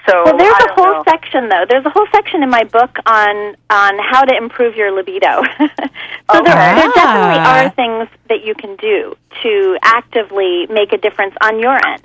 [0.08, 1.04] so Well, there's I a don't whole know.
[1.08, 1.66] section though.
[1.70, 5.44] There's a whole section in my book on on how to improve your libido.
[5.60, 6.76] so there, Okay.
[6.76, 7.64] there definitely Ah.
[7.66, 12.04] are things that you can do to actively make a difference on your end.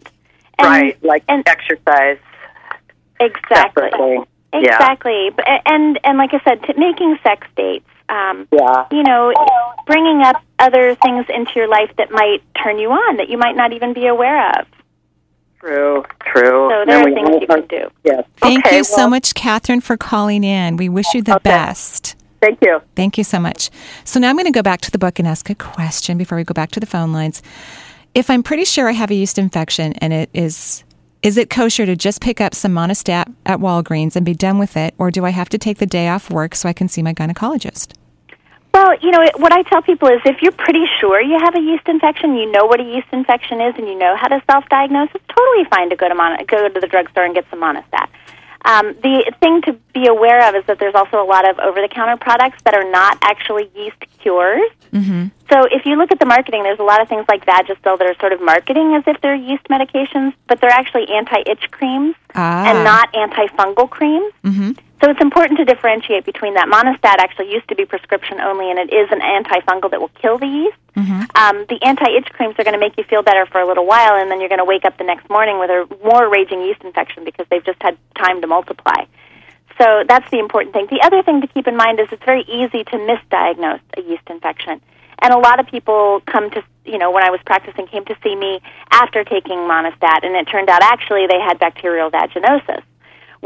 [0.58, 2.18] And, right, like and exercise
[3.20, 3.90] exactly.
[3.90, 4.18] separately.
[4.52, 8.86] Exactly, but and and like I said, t- making sex dates Um, Yeah.
[8.92, 9.32] you know,
[9.86, 13.56] bringing up other things into your life that might turn you on that you might
[13.56, 14.66] not even be aware of.
[15.60, 16.04] True.
[16.20, 16.68] True.
[16.70, 17.90] So there are things you our- can do.
[18.04, 18.24] Yes.
[18.36, 20.76] Thank Okay, you so much, Catherine, for calling in.
[20.76, 21.50] We wish you the Okay.
[21.50, 22.14] best.
[22.40, 22.80] Thank you.
[22.94, 23.70] Thank you so much.
[24.04, 26.36] So now I'm going to go back to the book and ask a question before
[26.38, 27.42] we go back to the phone lines.
[28.16, 30.84] If I'm pretty sure I have a yeast infection and it is
[31.22, 34.74] is it kosher to just pick up some monistat at Walgreens and be done with
[34.74, 37.02] it or do I have to take the day off work so I can see
[37.02, 37.92] my gynecologist?
[38.72, 41.60] Well, you know, what I tell people is if you're pretty sure you have a
[41.60, 45.10] yeast infection, you know what a yeast infection is, and you know how to self-diagnose,
[45.14, 48.08] it's totally fine to go to mon- go to the drugstore and get some Monistat.
[48.66, 52.16] Um, the thing to be aware of is that there's also a lot of over-the-counter
[52.16, 54.68] products that are not actually yeast cures.
[54.92, 55.30] Mhm.
[55.50, 58.02] So if you look at the marketing, there's a lot of things like Vagisil that
[58.02, 62.64] are sort of marketing as if they're yeast medications, but they're actually anti-itch creams Ah.
[62.68, 64.32] and not antifungal creams.
[64.44, 64.76] Mhm.
[65.02, 66.68] So it's important to differentiate between that.
[66.68, 70.38] Monistat actually used to be prescription only, and it is an antifungal that will kill
[70.38, 70.76] the yeast.
[71.36, 74.14] Um, the anti-itch creams are going to make you feel better for a little while,
[74.14, 76.82] and then you're going to wake up the next morning with a more raging yeast
[76.82, 79.04] infection because they've just had time to multiply.
[79.78, 80.86] So that's the important thing.
[80.88, 84.22] The other thing to keep in mind is it's very easy to misdiagnose a yeast
[84.30, 84.80] infection.
[85.20, 88.16] And a lot of people come to, you know, when I was practicing, came to
[88.22, 92.82] see me after taking Monistat, and it turned out actually they had bacterial vaginosis,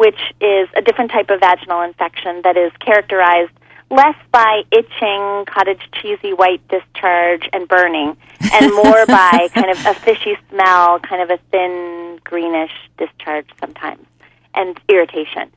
[0.00, 3.52] which is a different type of vaginal infection that is characterized
[3.90, 8.16] less by itching, cottage cheesy white discharge, and burning,
[8.54, 14.06] and more by kind of a fishy smell, kind of a thin greenish discharge sometimes,
[14.54, 15.52] and irritation.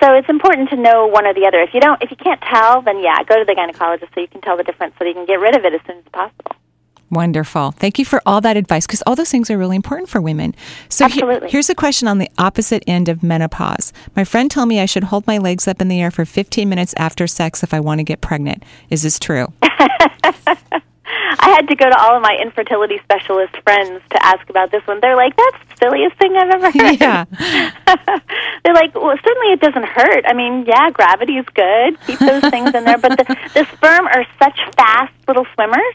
[0.00, 1.60] So it's important to know one or the other.
[1.60, 4.28] If you don't, if you can't tell, then yeah, go to the gynecologist so you
[4.28, 6.54] can tell the difference, so you can get rid of it as soon as possible.
[7.10, 7.70] Wonderful.
[7.72, 10.54] Thank you for all that advice because all those things are really important for women.
[10.90, 13.92] So he- here's a question on the opposite end of menopause.
[14.14, 16.68] My friend told me I should hold my legs up in the air for 15
[16.68, 18.62] minutes after sex if I want to get pregnant.
[18.90, 19.46] Is this true?
[21.40, 24.82] I had to go to all of my infertility specialist friends to ask about this
[24.86, 25.00] one.
[25.00, 27.24] They're like, "That's the silliest thing I've ever heard." yeah.
[28.64, 30.24] They're like, "Well, certainly it doesn't hurt.
[30.26, 31.98] I mean, yeah, gravity is good.
[32.06, 35.94] Keep those things in there, but the, the sperm are such fast little swimmers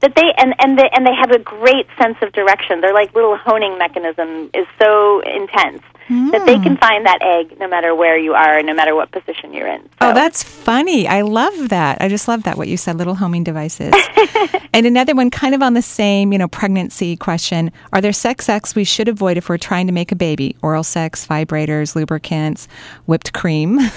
[0.00, 2.80] that they and and they and they have a great sense of direction.
[2.80, 7.68] Their like little honing mechanism is so intense that they can find that egg no
[7.68, 9.88] matter where you are no matter what position you're in.
[10.00, 11.06] Oh, that's funny.
[11.06, 11.98] I love that.
[12.00, 13.92] I just love that what you said, little homing devices.
[14.72, 17.72] and another one kind of on the same, you know, pregnancy question.
[17.92, 20.56] Are there sex acts we should avoid if we're trying to make a baby?
[20.62, 22.68] Oral sex, vibrators, lubricants,
[23.06, 23.78] whipped cream?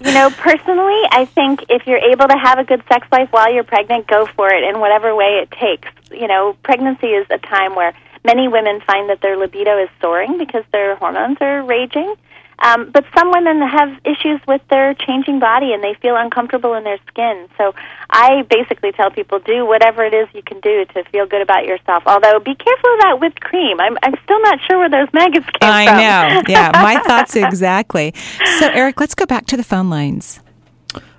[0.00, 3.52] You know, personally, I think if you're able to have a good sex life while
[3.52, 5.88] you're pregnant, go for it in whatever way it takes.
[6.10, 10.38] You know, pregnancy is a time where many women find that their libido is soaring
[10.38, 12.14] because their hormones are raging.
[12.60, 16.84] Um, but some women have issues with their changing body and they feel uncomfortable in
[16.84, 17.48] their skin.
[17.58, 17.74] So
[18.08, 21.66] I basically tell people do whatever it is you can do to feel good about
[21.66, 22.04] yourself.
[22.06, 23.80] Although be careful of that whipped cream.
[23.80, 25.96] I'm I'm still not sure where those maggots came I from.
[25.96, 26.42] I know.
[26.48, 28.14] Yeah, my thoughts exactly.
[28.58, 30.40] So, Eric, let's go back to the phone lines.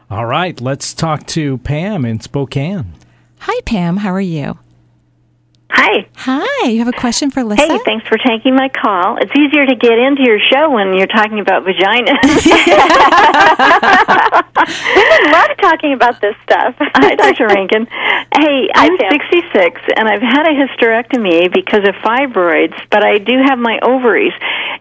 [0.09, 2.93] All right, let's talk to Pam in Spokane.
[3.39, 3.97] Hi, Pam.
[3.97, 4.57] How are you?
[5.77, 6.07] Hi.
[6.15, 6.67] Hi.
[6.69, 7.61] You have a question for Lisa?
[7.61, 9.17] Hey, thanks for taking my call.
[9.17, 12.15] It's easier to get into your show when you're talking about vaginas.
[14.55, 16.75] Women love talking about this stuff.
[16.79, 17.47] Hi, Dr.
[17.47, 17.87] Rankin.
[17.87, 23.59] Hey, I'm 66 and I've had a hysterectomy because of fibroids, but I do have
[23.59, 24.33] my ovaries.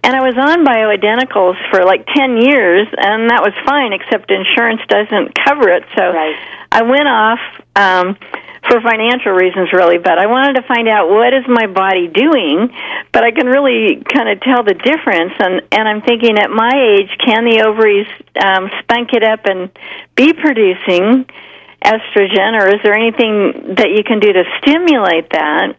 [0.04, 4.80] And I was on bioidenticals for like 10 years and that was fine except insurance
[4.88, 5.84] doesn't cover it.
[5.96, 6.36] So Right.
[6.70, 7.40] I went off
[7.76, 8.16] um
[8.68, 12.72] for financial reasons really, but I wanted to find out what is my body doing,
[13.12, 16.72] but I can really kind of tell the difference and and I'm thinking at my
[16.72, 18.08] age can the ovaries
[18.42, 19.70] um spunk it up and
[20.14, 21.26] be producing
[21.84, 25.76] estrogen or is there anything that you can do to stimulate that?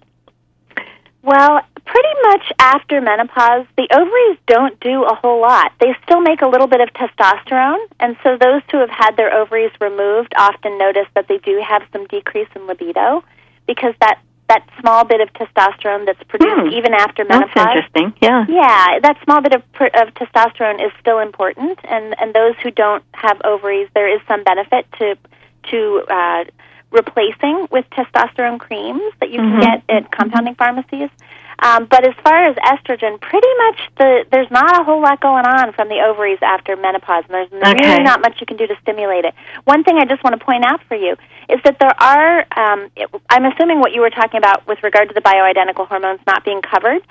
[1.24, 5.72] Well, pretty much after menopause, the ovaries don't do a whole lot.
[5.80, 9.34] They still make a little bit of testosterone, and so those who have had their
[9.34, 13.24] ovaries removed often notice that they do have some decrease in libido
[13.68, 16.68] because that that small bit of testosterone that's produced Hmm.
[16.68, 17.50] even after menopause.
[17.56, 18.14] That's interesting.
[18.22, 18.46] Yeah.
[18.48, 19.64] Yeah, that small bit of
[19.96, 24.44] of testosterone is still important, and and those who don't have ovaries, there is some
[24.44, 25.18] benefit to
[25.72, 26.44] to uh,
[26.92, 29.62] replacing with testosterone creams that you can Mhm.
[29.62, 31.10] get at compounding pharmacies.
[31.60, 35.46] Um, but as far as estrogen, pretty much the there's not a whole lot going
[35.46, 37.90] on from the ovaries after menopause, and there's Okay.
[37.92, 39.34] really not much you can do to stimulate it.
[39.64, 41.16] One thing I just want to point out for you
[41.50, 42.46] is that there are.
[42.56, 46.20] Um, it, I'm assuming what you were talking about with regard to the bioidentical hormones
[46.28, 47.02] not being covered.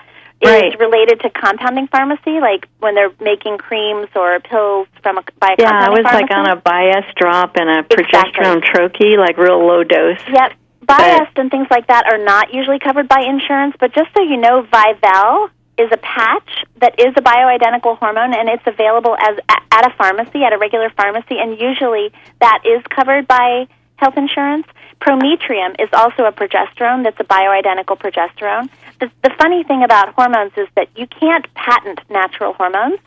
[0.40, 0.78] is Right.
[0.80, 5.62] related to compounding pharmacy, like when they're making creams or pills from a, by a
[5.62, 8.42] Yeah, I was like on a biest drop and a Exactly.
[8.44, 10.18] progesterone troche, like real low dose.
[10.28, 10.52] Yep.
[10.86, 14.36] Biest and things like that are not usually covered by insurance, but just so you
[14.36, 19.86] know, Vivelle is a patch that is a bioidentical hormone and it's available as at
[19.86, 23.66] a pharmacy, at a regular pharmacy, and usually that is covered by
[23.96, 24.66] health insurance.
[25.00, 28.68] Prometrium is also a progesterone that's a bioidentical progesterone.
[29.00, 33.00] The, the funny thing about hormones is that you can't patent natural hormones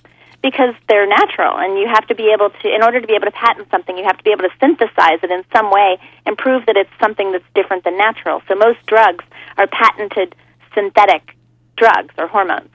[0.48, 3.26] because they're natural and you have to be able to in order to be able
[3.26, 6.38] to patent something you have to be able to synthesize it in some way and
[6.38, 9.26] prove that it's something that's different than natural so most drugs
[9.58, 10.34] are patented
[10.74, 11.36] synthetic
[11.76, 12.70] drugs or hormones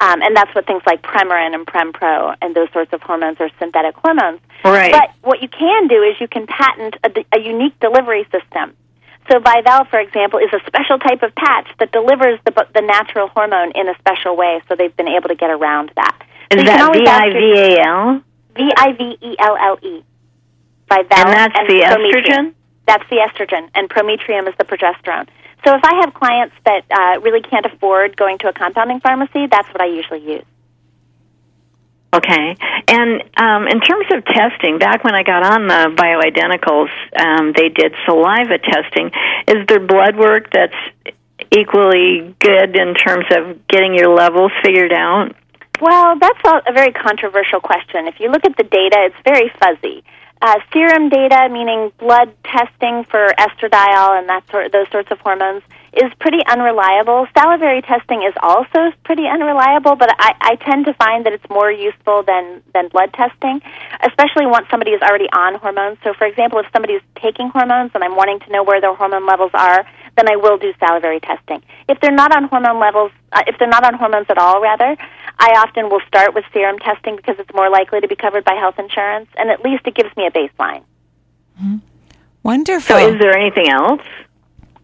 [0.00, 3.50] um, and that's what things like Premarin and Prempro and those sorts of hormones are
[3.58, 4.90] synthetic hormones Right.
[4.90, 8.74] but what you can do is you can patent a, a unique delivery system
[9.30, 13.28] so Vivelle, for example, is a special type of patch that delivers the, the natural
[13.28, 16.16] hormone in a special way, so they've been able to get around that.
[16.50, 18.22] Is that V I V A L?
[18.56, 20.02] V I V E L L E.
[20.90, 22.46] And that's the Prometrium.
[22.46, 22.54] estrogen?
[22.86, 25.28] That's the estrogen, and prometrium is the progesterone.
[25.64, 29.46] So if I have clients that uh, really can't afford going to a compounding pharmacy,
[29.46, 30.44] that's what I usually use.
[32.12, 32.56] Okay.
[32.88, 37.68] And um, in terms of testing, back when I got on the bioidenticals, um, they
[37.68, 39.12] did saliva testing.
[39.46, 40.74] Is there blood work that's
[41.52, 45.36] equally good in terms of getting your levels figured out?
[45.80, 48.06] Well, that's a, very controversial question.
[48.06, 50.04] If you look at the data, it's very fuzzy.
[50.42, 55.62] Uh, serum data, meaning blood testing for estradiol and that sort, those sorts of hormones,
[55.92, 57.26] is pretty unreliable.
[57.36, 61.70] Salivary testing is also pretty unreliable, but I, I tend to find that it's more
[61.70, 63.60] useful than, than blood testing,
[64.06, 65.98] especially once somebody is already on hormones.
[66.04, 68.94] So, for example, if somebody is taking hormones and I'm wanting to know where their
[68.94, 69.84] hormone levels are,
[70.16, 71.62] then I will do salivary testing.
[71.88, 74.96] If they're not on hormone levels, uh, if they're not on hormones at all, rather,
[75.42, 78.54] I often will start with serum testing because it's more likely to be covered by
[78.54, 80.84] health insurance, and at least it gives me a baseline.
[81.60, 81.76] Mm-hmm.
[82.42, 82.96] Wonderful.
[82.96, 84.02] So is there anything else?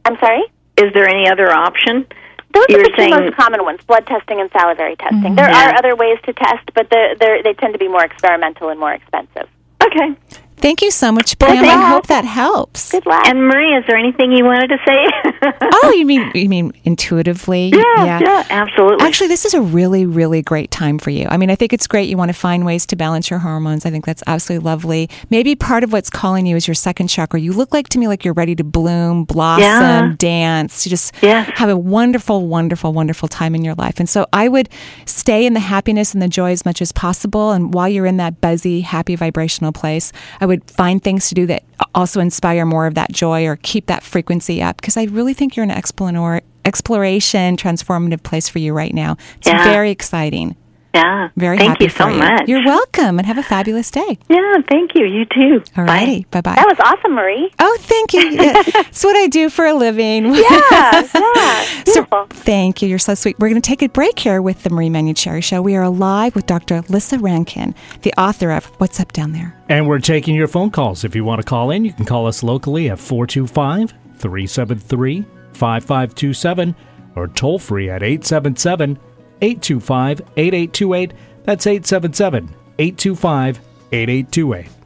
[0.04, 0.42] I'm sorry?
[0.78, 2.06] Is there any other option?
[2.54, 5.20] Those You are were the two saying- most common ones: blood testing and salivary testing.
[5.20, 5.34] Mm-hmm.
[5.34, 5.70] There Yeah.
[5.72, 8.80] are other ways to test, but they're, they're, they tend to be more experimental and
[8.80, 9.48] more expensive.
[9.84, 10.14] Okay.
[10.58, 11.58] Thank you so much, Pam.
[11.58, 11.68] Okay.
[11.68, 12.90] I hope that helps.
[12.92, 13.26] Good luck.
[13.28, 15.52] And Marie, is there anything you wanted to say?
[15.82, 17.70] Oh, you mean you mean intuitively?
[17.74, 19.06] yeah, yeah, absolutely.
[19.06, 21.26] Actually, this is a really, really great time for you.
[21.30, 22.08] I mean, I think it's great.
[22.08, 23.84] You want to find ways to balance your hormones.
[23.86, 25.10] I think that's absolutely lovely.
[25.30, 27.38] Maybe part of what's calling you is your second chakra.
[27.38, 30.14] You look like to me like you're ready to bloom, blossom, Yeah.
[30.18, 30.84] dance.
[30.86, 31.48] You just Yes.
[31.56, 34.00] have a wonderful, wonderful, wonderful time in your life.
[34.00, 34.68] And so I would
[35.04, 37.52] stay in the happiness and the joy as much as possible.
[37.52, 41.46] And while you're in that buzzy, happy vibrational place, I would find things to do
[41.46, 45.34] that also inspire more of that joy or keep that frequency up because I really
[45.34, 49.16] think you're an explorer, exploration, transformative place for you right now.
[49.38, 49.64] It's Yeah.
[49.64, 50.56] very exciting.
[50.96, 51.28] Yeah.
[51.36, 52.18] Very Thank happy you so you.
[52.18, 52.48] much.
[52.48, 54.18] You're welcome and have a fabulous day.
[54.30, 55.04] Yeah, thank you.
[55.04, 55.62] You too.
[55.76, 56.26] All righty.
[56.30, 56.54] Bye bye.
[56.54, 57.50] That was awesome, Marie.
[57.58, 58.30] Oh, thank you.
[58.36, 60.34] Yeah, It's what I do for a living.
[60.34, 60.42] Yeah,
[61.14, 61.64] yeah.
[61.86, 62.88] So, thank you.
[62.88, 63.38] You're so sweet.
[63.38, 65.60] We're going to take a break here with the Marie Manuchehri Show.
[65.62, 66.82] We are live with Dr.
[66.88, 69.54] Lissa Rankin, the author of What's Up Down There.
[69.68, 71.04] And we're taking your phone calls.
[71.04, 76.74] If you want to call in, you can call us locally at 425 373 5527
[77.16, 78.98] or toll free at 877
[79.40, 81.12] 825 8828.
[81.44, 83.60] That's 877 825
[83.92, 84.85] 8828.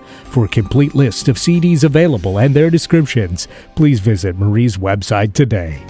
[0.31, 5.83] For a complete list of CDs available and their descriptions, please visit Marie's website today.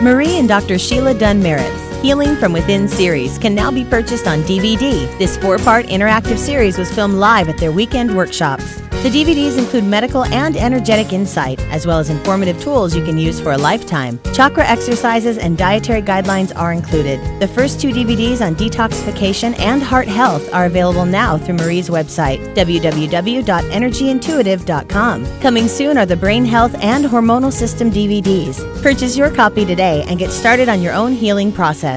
[0.00, 0.78] Marie and Dr.
[0.78, 5.08] Sheila Dunn Merritt's Healing from Within series can now be purchased on DVD.
[5.18, 8.82] This four part interactive series was filmed live at their weekend workshops.
[9.04, 13.38] The DVDs include medical and energetic insight, as well as informative tools you can use
[13.38, 14.18] for a lifetime.
[14.32, 17.20] Chakra exercises and dietary guidelines are included.
[17.38, 22.38] The first two DVDs on detoxification and heart health are available now through Marie's website,
[22.54, 25.40] www.energyintuitive.com.
[25.40, 28.82] Coming soon are the Brain Health and Hormonal System DVDs.
[28.82, 31.93] Purchase your copy today and get started on your own healing process.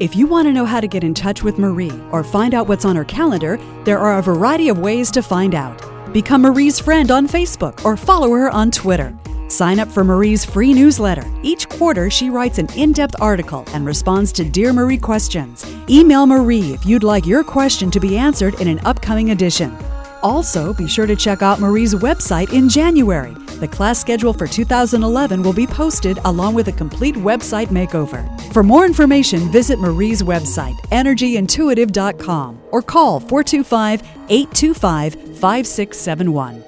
[0.00, 2.66] If you want to know how to get in touch with Marie or find out
[2.66, 5.80] what's on her calendar, there are a variety of ways to find out.
[6.12, 9.16] Become Marie's friend on Facebook or follow her on Twitter.
[9.46, 11.24] Sign up for Marie's free newsletter.
[11.44, 15.64] Each quarter, she writes an in depth article and responds to Dear Marie questions.
[15.88, 19.76] Email Marie if you'd like your question to be answered in an upcoming edition.
[20.24, 23.36] Also, be sure to check out Marie's website in January.
[23.64, 28.22] The class schedule for 2011 will be posted along with a complete website makeover.
[28.52, 36.62] For more information, visit Marie's website, energyintuitive.com, or call 425 825 5671.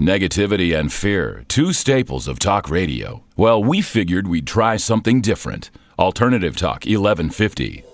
[0.00, 3.22] Negativity and fear, two staples of talk radio.
[3.36, 5.70] Well, we figured we'd try something different.
[5.96, 7.84] Alternative Talk 1150.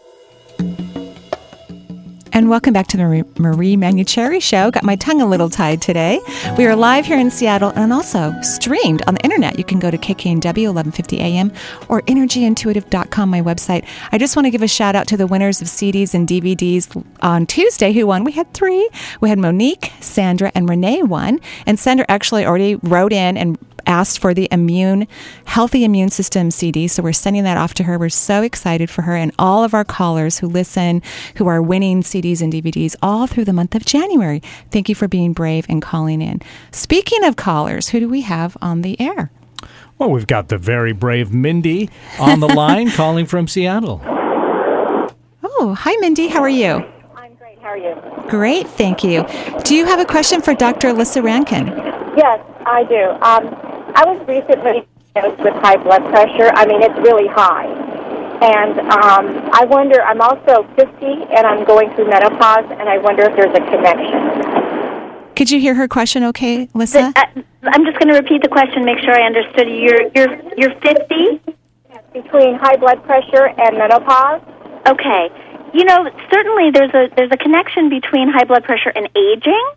[2.32, 4.70] And welcome back to the Marie, Marie Manuchehri Show.
[4.70, 6.20] Got my tongue a little tied today.
[6.56, 9.58] We are live here in Seattle and also streamed on the internet.
[9.58, 11.52] You can go to KKNW 1150 AM
[11.88, 13.86] or energyintuitive.com, my website.
[14.12, 17.04] I just want to give a shout out to the winners of CDs and DVDs
[17.20, 18.24] on Tuesday who won.
[18.24, 18.88] We had three.
[19.20, 21.40] We had Monique, Sandra, and Renee won.
[21.66, 23.58] And Sandra actually already wrote in and
[23.88, 25.08] asked for the immune,
[25.46, 26.86] healthy immune system CD.
[26.86, 27.98] So we're sending that off to her.
[27.98, 31.02] We're so excited for her and all of our callers who listen,
[31.36, 34.42] who are winning CDs and DVDs all through the month of January.
[34.70, 36.40] Thank you for being brave and calling in.
[36.70, 39.32] Speaking of callers, who do we have on the air?
[39.98, 44.00] Well, we've got the very brave Mindy on the line calling from Seattle.
[45.60, 46.28] Oh, hi, Mindy.
[46.28, 46.84] How are you?
[47.16, 47.58] I'm great.
[47.58, 47.96] How are you?
[48.28, 49.26] Great, thank you.
[49.64, 50.88] Do you have a question for Dr.
[50.88, 51.66] Alyssa Rankin?
[52.16, 53.10] Yes, I do.
[53.22, 56.50] Um, I was recently diagnosed with high blood pressure.
[56.54, 57.66] I mean, it's really high.
[58.40, 60.86] And um, I wonder, I'm also 50
[61.34, 65.34] and I'm going through menopause, and I wonder if there's a connection.
[65.34, 67.16] Could you hear her question okay, Alyssa?
[67.16, 69.74] Uh, I'm just going to repeat the question, make sure I understood you.
[69.74, 71.40] You're, you're, you're 50?
[72.12, 74.42] Between high blood pressure and menopause?
[74.86, 75.30] Okay.
[75.74, 79.70] You know, certainly there's a, there's a connection between high blood pressure and aging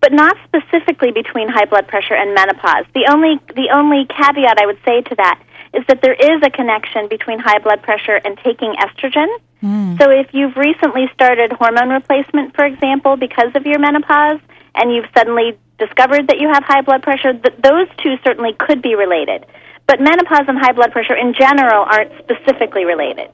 [0.00, 2.86] but not specifically between high blood pressure and menopause.
[2.94, 5.42] The only the only caveat I would say to that
[5.74, 9.28] is that there is a connection between high blood pressure and taking estrogen.
[9.62, 9.98] Mm.
[10.00, 14.40] So if you've recently started hormone replacement, for example, because of your menopause,
[14.74, 18.80] and you've suddenly discovered that you have high blood pressure, th- those two certainly could
[18.80, 19.44] be related.
[19.86, 23.30] But menopause and high blood pressure in general aren't specifically related.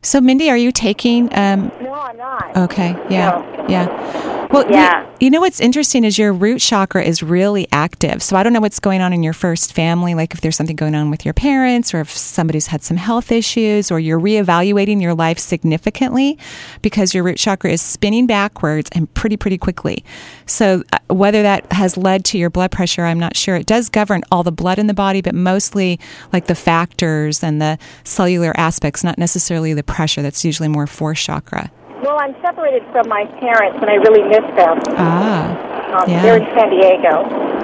[0.00, 1.28] So, Mindy, are you taking?
[1.36, 2.56] Um, no, I'm not.
[2.56, 3.66] Okay, yeah, no.
[3.68, 4.48] yeah.
[4.50, 5.02] Well, yeah.
[5.02, 8.22] You, you, know what's interesting is your root chakra is really active.
[8.22, 10.76] So, I don't know what's going on in your first family, like if there's something
[10.76, 15.02] going on with your parents, or if somebody's had some health issues, or you're reevaluating
[15.02, 16.38] your life significantly
[16.80, 20.04] because your root chakra is spinning backwards and pretty, pretty quickly.
[20.46, 23.56] So, uh, whether that has led to your blood pressure, I'm not sure.
[23.56, 25.98] It does govern all the blood in the body, but mostly
[26.32, 30.22] like the factors and the cellular aspects, not necessarily the pressure.
[30.22, 31.70] That's usually more fourth chakra.
[32.02, 34.78] Well, I'm separated from my parents, and I really miss them.
[34.96, 36.22] Ah, um, yeah.
[36.22, 37.58] They're in San Diego.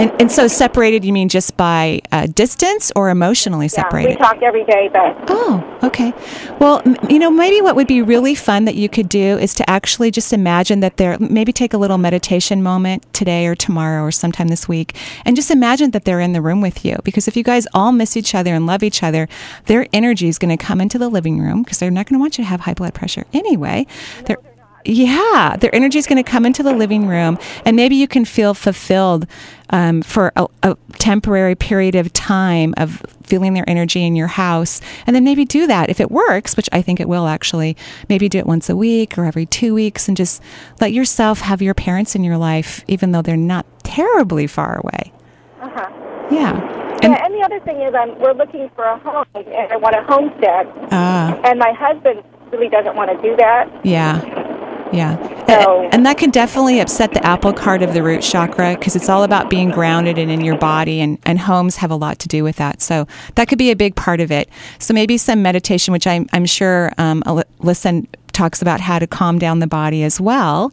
[0.00, 4.12] And, and so separated, you mean just by uh, distance or emotionally separated?
[4.12, 5.14] Yeah, we talk every day, but.
[5.28, 6.14] Oh, okay.
[6.58, 9.52] Well, m- you know, maybe what would be really fun that you could do is
[9.56, 14.02] to actually just imagine that they're, maybe take a little meditation moment today or tomorrow
[14.02, 14.96] or sometime this week,
[15.26, 16.96] and just imagine that they're in the room with you.
[17.04, 19.28] Because if you guys all miss each other and love each other,
[19.66, 22.20] their energy is going to come into the living room because they're not going to
[22.20, 23.86] want you to have high blood pressure anyway.
[24.24, 24.38] They're,
[24.84, 28.24] yeah, their energy is going to come into the living room, and maybe you can
[28.24, 29.26] feel fulfilled
[29.70, 34.80] um, for a, a, temporary period of time of feeling their energy in your house,
[35.06, 37.76] and then maybe do that if it works, which I think it will actually.
[38.08, 40.42] Maybe do it once a week or every two weeks, and just
[40.80, 45.12] let yourself have your parents in your life, even though they're not terribly far away.
[45.60, 46.26] Uh huh.
[46.30, 46.80] Yeah.
[47.02, 49.76] And, yeah, and the other thing is, I'm, we're looking for a home, and I
[49.76, 50.70] want a homestead.
[50.90, 51.40] Ah.
[51.44, 52.22] And my husband
[52.52, 53.68] really doesn't want to do that.
[53.84, 54.49] Yeah.
[54.92, 55.16] Yeah.
[55.46, 58.96] So, and, and, that can definitely upset the apple cart of the root chakra because
[58.96, 62.18] it's all about being grounded and in your body, and, and homes have a lot
[62.20, 62.82] to do with that.
[62.82, 64.48] So that could be a big part of it.
[64.78, 69.38] So maybe some meditation, which I'm, I'm sure um, Alyssa talks about how to calm
[69.38, 70.72] down the body as well,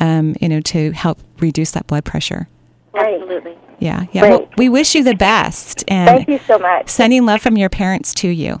[0.00, 2.48] um, you know, to help reduce that blood pressure.
[2.94, 3.56] Absolutely.
[3.78, 4.06] Yeah.
[4.12, 4.22] Yeah.
[4.22, 5.84] Well, we wish you the best.
[5.88, 6.88] And Thank you so much.
[6.88, 8.60] Sending love from your parents to you.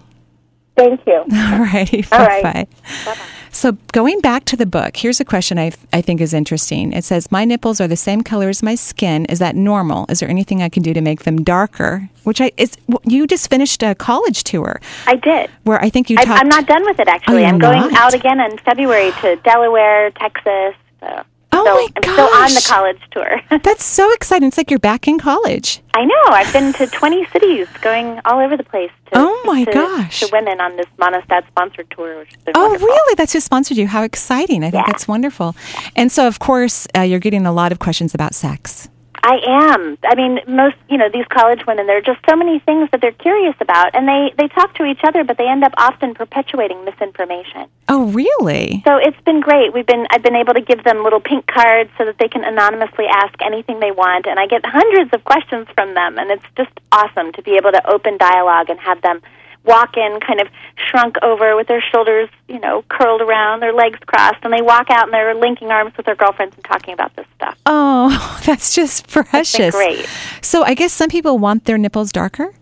[0.76, 1.14] Thank you.
[1.32, 2.04] All righty.
[2.10, 2.42] All bye right.
[2.42, 2.66] bye.
[3.04, 3.26] Bye-bye.
[3.54, 6.94] So, going back to the book, here's a question I, I think is interesting.
[6.94, 9.26] It says, My nipples are the same color as my skin.
[9.26, 10.06] Is that normal?
[10.08, 12.08] Is there anything I can do to make them darker?
[12.24, 14.80] Which I, is, you just finished a college tour.
[15.06, 15.50] I did.
[15.64, 16.40] Where I think you I, talked.
[16.40, 17.44] I'm not done with it, actually.
[17.44, 17.92] Oh, I'm going not?
[17.92, 20.74] out again in February to Delaware, Texas.
[21.00, 21.22] So,
[21.54, 22.66] Oh so my I'm still on the gosh.
[22.66, 23.40] college tour.
[23.62, 24.48] That's so exciting.
[24.48, 25.80] It's like you're back in college.
[25.94, 26.22] I know.
[26.28, 28.90] I've been to 20 cities, going all over the place.
[29.06, 30.20] To, Oh, my to, gosh.
[30.20, 32.86] To women on this Monistat sponsored tour, which is Oh, wonderful.
[32.88, 33.14] really?
[33.16, 33.86] That's who sponsored you.
[33.86, 34.64] How exciting.
[34.64, 34.92] I think Yeah.
[34.92, 35.54] that's wonderful.
[35.94, 38.88] And so, of course, uh, you're getting a lot of questions about sex.
[39.22, 39.98] I am.
[40.04, 41.86] I mean, most you know these college women.
[41.86, 44.84] There are just so many things that they're curious about, and they they talk to
[44.84, 47.68] each other, but they end up often perpetuating misinformation.
[47.88, 48.82] Oh, really?
[48.84, 49.72] So it's been great.
[49.72, 52.42] We've been I've been able to give them little pink cards so that they can
[52.42, 56.46] anonymously ask anything they want, and I get hundreds of questions from them, and it's
[56.56, 59.22] just awesome to be able to open dialogue and have them
[59.64, 63.98] walk in kind of shrunk over with their shoulders, you know, curled around, their legs
[64.06, 67.14] crossed, and they walk out and they're linking arms with their girlfriends and talking about
[67.16, 67.56] this stuff.
[67.66, 69.74] Oh, that's just precious.
[69.74, 70.08] great.
[70.40, 72.52] So I guess some people want their nipples darker.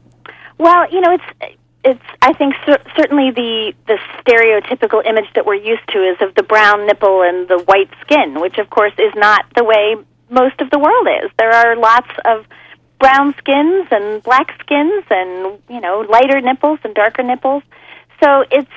[0.58, 5.54] Well, you know, it's it's I think cer- certainly the the stereotypical image that we're
[5.54, 9.12] used to is of the brown nipple and the white skin, which of course is
[9.16, 9.96] not the way
[10.28, 11.30] most of the world is.
[11.38, 12.44] There are lots of
[13.00, 17.64] brown skins and black skins and you know lighter nipples and darker nipples.
[18.22, 18.70] So it's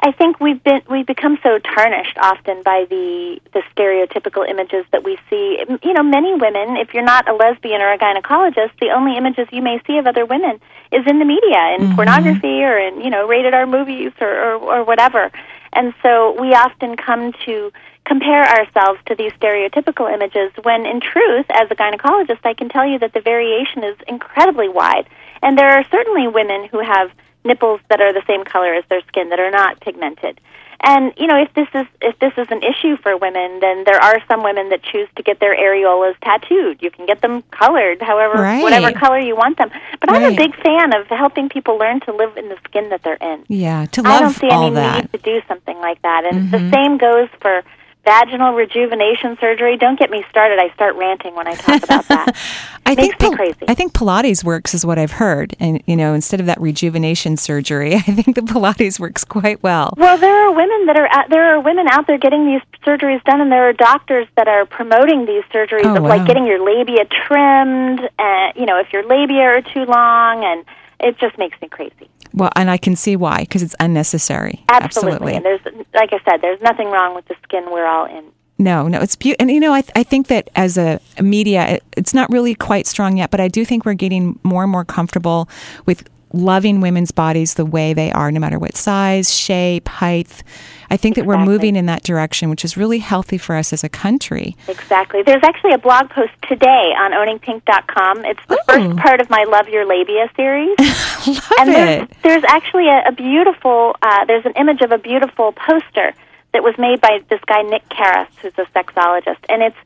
[0.00, 5.02] I think we've been we've become so tarnished often by the the stereotypical images that
[5.02, 5.64] we see.
[5.82, 9.48] You know, many women, if you're not a lesbian or a gynecologist, the only images
[9.50, 10.60] you may see of other women
[10.92, 11.96] is in the media, in Mhm.
[11.96, 15.30] pornography or in you know rated R movies or, or or whatever.
[15.72, 17.72] And so we often come to
[18.08, 22.86] compare ourselves to these stereotypical images when in truth as a gynecologist I can tell
[22.86, 25.06] you that the variation is incredibly wide
[25.42, 27.10] and there are certainly women who have
[27.44, 30.40] nipples that are the same color as their skin that are not pigmented.
[30.80, 34.00] And you know, if this is if this is an issue for women, then there
[34.00, 36.80] are some women that choose to get their areolas tattooed.
[36.80, 38.62] You can get them colored, however, Right.
[38.62, 39.70] whatever color you want them.
[40.00, 43.02] But I'm a big fan of helping people learn to live in the skin that
[43.02, 43.44] they're in.
[43.48, 44.96] Yeah, to love I don't see all any that.
[44.96, 46.24] need to do something like that.
[46.24, 46.70] And the Mhm.
[46.74, 47.64] same goes for
[48.08, 49.76] vaginal rejuvenation surgery.
[49.76, 50.58] Don't get me started.
[50.58, 52.34] I start ranting when I talk about that.
[52.86, 53.64] I Makes think me crazy.
[53.68, 57.36] I think Pilates works is what I've heard, and you know, instead of that rejuvenation
[57.36, 59.92] surgery, I think the Pilates works quite well.
[59.98, 63.22] Well, there are women that are out, there are women out there getting these surgeries
[63.24, 66.08] done, and there are doctors that are promoting these surgeries Oh, of wow.
[66.08, 70.64] like getting your labia trimmed, and you know if your labia are too long, and
[71.00, 72.08] it just makes me crazy.
[72.32, 74.64] Well, and I can see why because it's unnecessary.
[74.68, 75.34] Absolutely.
[75.34, 75.60] And there's
[75.94, 78.24] like I said, there's nothing wrong with the skin we're all in.
[78.58, 79.42] No, no, it's beautiful.
[79.42, 82.28] And you know, I, th- I think that as a, a media, it, it's not
[82.28, 85.48] really quite strong yet, but I do think we're getting more and more comfortable
[85.86, 90.42] with loving women's bodies the way they are, no matter what size, shape, height.
[90.90, 93.84] I think that we're moving in that direction, which is really healthy for us as
[93.84, 94.56] a country.
[94.68, 95.22] Exactly.
[95.22, 98.24] There's actually a blog post today on owningpink.com.
[98.24, 100.76] It's the first part of my Love Your Labia series.
[101.58, 102.16] and there's, it.
[102.22, 106.14] there's actually a, a beautiful, uh, there's an image of a beautiful poster
[106.52, 109.76] that was made by this guy Nick Karras, who's a sexologist, and it's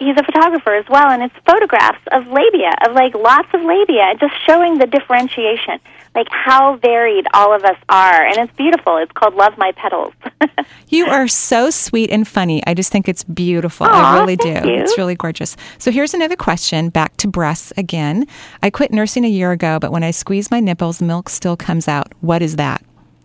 [0.00, 4.14] he's a photographer as well, and it's photographs of labia, of like lots of labia,
[4.18, 5.78] just showing the differentiation,
[6.16, 8.96] like how varied all of us are, and it's beautiful.
[8.96, 10.12] It's called Love My Petals.
[10.88, 12.62] You are so sweet and funny.
[12.66, 13.86] I just think it's beautiful.
[13.86, 14.48] I really do.
[14.48, 14.60] you.
[14.64, 15.56] It's really gorgeous.
[15.78, 18.26] So here's another question back to breasts again.
[18.60, 21.86] I quit nursing a year ago, but when I squeeze my nipples, milk still comes
[21.86, 22.12] out.
[22.22, 22.82] What is that?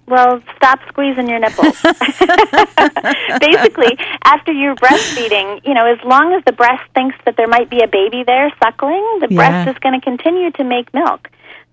[0.08, 1.76] Well, stop squeezing your nipples.
[3.40, 7.70] Basically, after you're breastfeeding, you know, as long as the breast thinks that there might
[7.70, 9.38] be a baby there suckling, the Yeah.
[9.38, 11.30] breast is going to continue to make milk.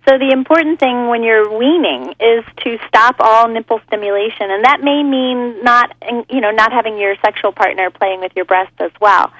[0.08, 4.82] So the important thing when you're weaning is to stop all nipple stimulation, and that
[4.82, 5.94] may mean not,
[6.28, 9.30] you know, not having your sexual partner playing with your breast as well.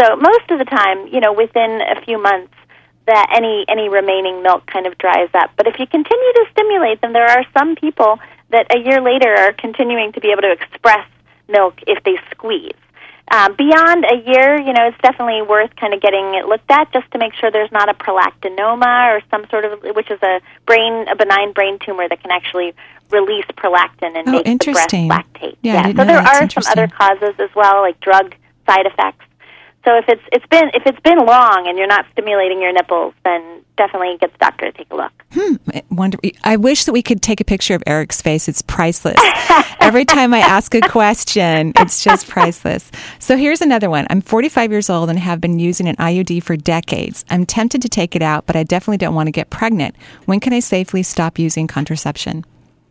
[0.00, 2.54] So most of the time, you know, within a few months,
[3.08, 5.50] that any any remaining milk kind of dries up.
[5.56, 8.18] But if you continue to stimulate them, there are some people
[8.50, 11.06] that a year later are continuing to be able to express
[11.48, 12.76] milk if they squeeze.
[13.30, 16.90] Um, beyond a year, you know, it's definitely worth kind of getting it looked at
[16.94, 20.40] just to make sure there's not a prolactinoma or some sort of, which is a
[20.64, 22.74] brain, a benign brain tumor that can actually
[23.10, 25.56] release prolactin and Oh, make the breast lactate.
[25.62, 28.34] Yeah, didn't so there are some other causes as well, like drug
[28.66, 29.26] side effects.
[29.84, 33.14] So if it's it's been if it's been long and you're not stimulating your nipples,
[33.24, 35.12] then definitely get the doctor to take a look.
[35.32, 35.54] Hmm.
[35.90, 36.18] Wonder.
[36.44, 38.48] I wish that we could take a picture of Eric's face.
[38.48, 39.20] It's priceless.
[39.80, 42.90] Every time I ask a question, it's just priceless.
[43.18, 44.06] So here's another one.
[44.10, 47.24] I'm 45 years old and have been using an IUD for decades.
[47.30, 49.94] I'm tempted to take it out, but I definitely don't want to get pregnant.
[50.26, 52.44] When can I safely stop using contraception?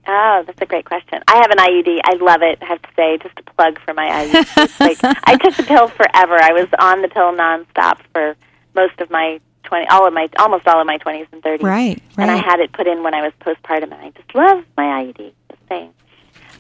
[0.10, 1.22] Oh, that's a great question.
[1.28, 2.00] I have an IUD.
[2.06, 2.60] I love it.
[2.62, 4.80] I have to say, just a plug for my IUD.
[4.80, 6.36] Like I took the pill forever.
[6.42, 8.36] I was on the pill nonstop for
[8.74, 11.64] most of my twenty, all of my, almost all of my twenties and thirties.
[11.64, 12.30] Right, right.
[12.30, 15.04] And I had it put in when I was postpartum, and I just love my
[15.04, 15.34] IUD.
[15.50, 15.94] Just saying.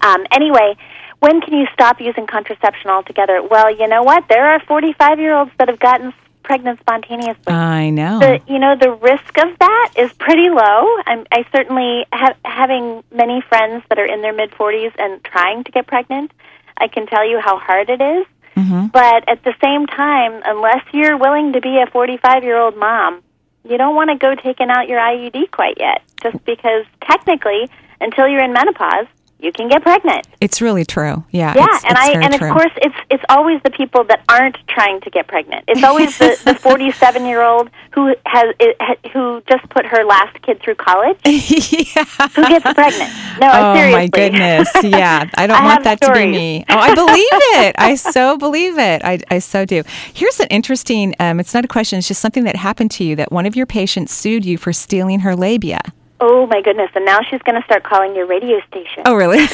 [0.01, 0.75] Um, anyway,
[1.19, 3.41] when can you stop using contraception altogether?
[3.41, 4.25] Well, you know what?
[4.27, 6.13] There are forty-five-year-olds that have gotten
[6.47, 7.53] pregnant spontaneously.
[7.53, 8.19] I know.
[8.19, 10.79] The you know the risk of that is pretty low.
[11.05, 15.65] I'm, I certainly have having many friends that are in their mid 40s and trying
[15.65, 16.31] to get pregnant.
[16.77, 18.25] I can tell you how hard it is.
[18.55, 18.91] Mhm.
[18.91, 23.21] But at the same time, unless you're willing to be a 45 year old mom,
[23.69, 27.69] you don't want to go taking out your IUD quite yet, just because technically,
[27.99, 29.07] until you're in menopause,
[29.39, 30.27] you can get pregnant.
[30.41, 31.23] It's really true.
[31.29, 31.53] Yeah.
[31.55, 32.49] Yeah, it's, and it's I and true.
[32.49, 35.65] of course it's it's always the people that aren't trying to get pregnant.
[35.67, 38.77] It's always the the 47 year old who has it,
[39.13, 43.11] who just put her last kid through college who gets pregnant.
[43.39, 43.91] No, oh seriously.
[43.91, 44.69] my goodness.
[44.83, 45.29] Yeah.
[45.35, 46.65] I don't I want that to be me.
[46.69, 47.27] Oh, I believe
[47.65, 47.75] it.
[47.77, 49.03] I so believe it.
[49.03, 49.83] I, I so do.
[50.13, 53.15] Here's an interesting um, it's not a question, it's just something that happened to you
[53.17, 55.81] that one of your patients sued you for stealing her labia.
[56.19, 56.89] Oh my goodness!
[56.95, 59.03] And now she's going to start calling your radio station.
[59.05, 59.45] Oh really?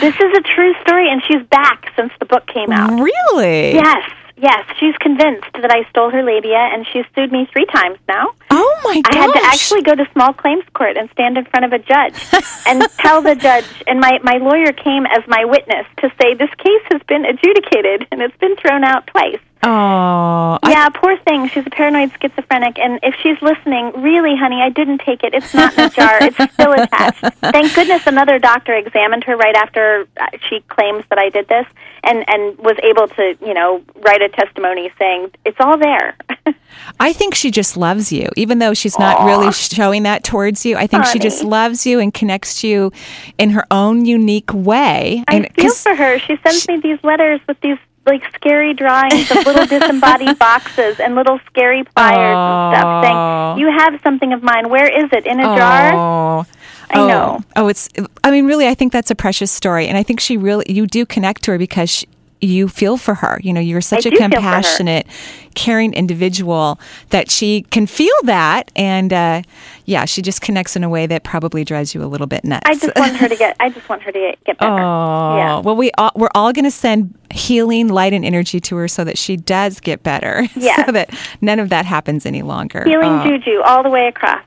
[0.00, 3.00] This is a true story, and she's back since the book came out.
[3.00, 3.74] Really?
[3.74, 4.64] Yes, yes.
[4.78, 8.28] She's convinced that I stole her labia, and she's sued me three times now.
[8.50, 9.14] Oh my god.
[9.14, 11.78] I had to actually go to small claims court and stand in front of a
[11.78, 12.14] judge
[12.66, 13.66] and tell the judge.
[13.86, 18.06] And my my lawyer came as my witness to say this case has been adjudicated
[18.12, 19.40] and it's been thrown out twice.
[19.62, 21.48] Oh, Yeah, poor thing.
[21.48, 25.34] She's a paranoid schizophrenic, and if she's listening, really, honey, I didn't take it.
[25.34, 26.18] It's not in a jar.
[26.20, 27.24] It's still attached.
[27.40, 31.66] Thank goodness another doctor examined her right after uh, she claims that I did this,
[32.04, 36.16] and and was able to, you know, write a testimony saying it's all there.
[37.00, 40.76] I think she just loves you, even though she's not really showing that towards you.
[40.76, 42.92] I think she just loves you and connects to you
[43.38, 45.24] in her own unique way.
[45.28, 46.18] I and feel for her.
[46.20, 47.78] She sends me these letters with these
[48.08, 53.02] like scary drawings of little disembodied boxes and little scary pliers and stuff Oh.
[53.02, 54.68] saying, "You have something of mine.
[54.68, 55.26] Where is it?
[55.26, 56.46] In a jar?" Oh.
[56.90, 57.06] I oh.
[57.06, 57.44] know.
[57.56, 57.88] Oh, it's.
[58.24, 60.86] I mean, really, I think that's a precious story, and I think she really, you
[60.86, 62.08] do connect to her because she,
[62.40, 63.38] you feel for her.
[63.42, 64.28] You know, you're such a for her.
[64.28, 65.06] compassionate,
[65.54, 66.80] caring individual
[67.10, 69.42] that she can feel that, and uh,
[69.88, 72.62] yeah, she just connects in a way that probably drives you a little bit nuts.
[72.66, 73.56] I just want her to get.
[73.58, 74.72] I just want her to get, get better.
[74.82, 75.58] Oh, Yeah.
[75.60, 79.02] well, we all, we're all going to send healing light and energy to her so
[79.04, 80.46] that she does get better.
[80.56, 80.84] Yes.
[80.84, 81.10] so that
[81.40, 82.84] none of that happens any longer.
[82.84, 83.24] Healing Oh.
[83.24, 84.42] juju all the way across.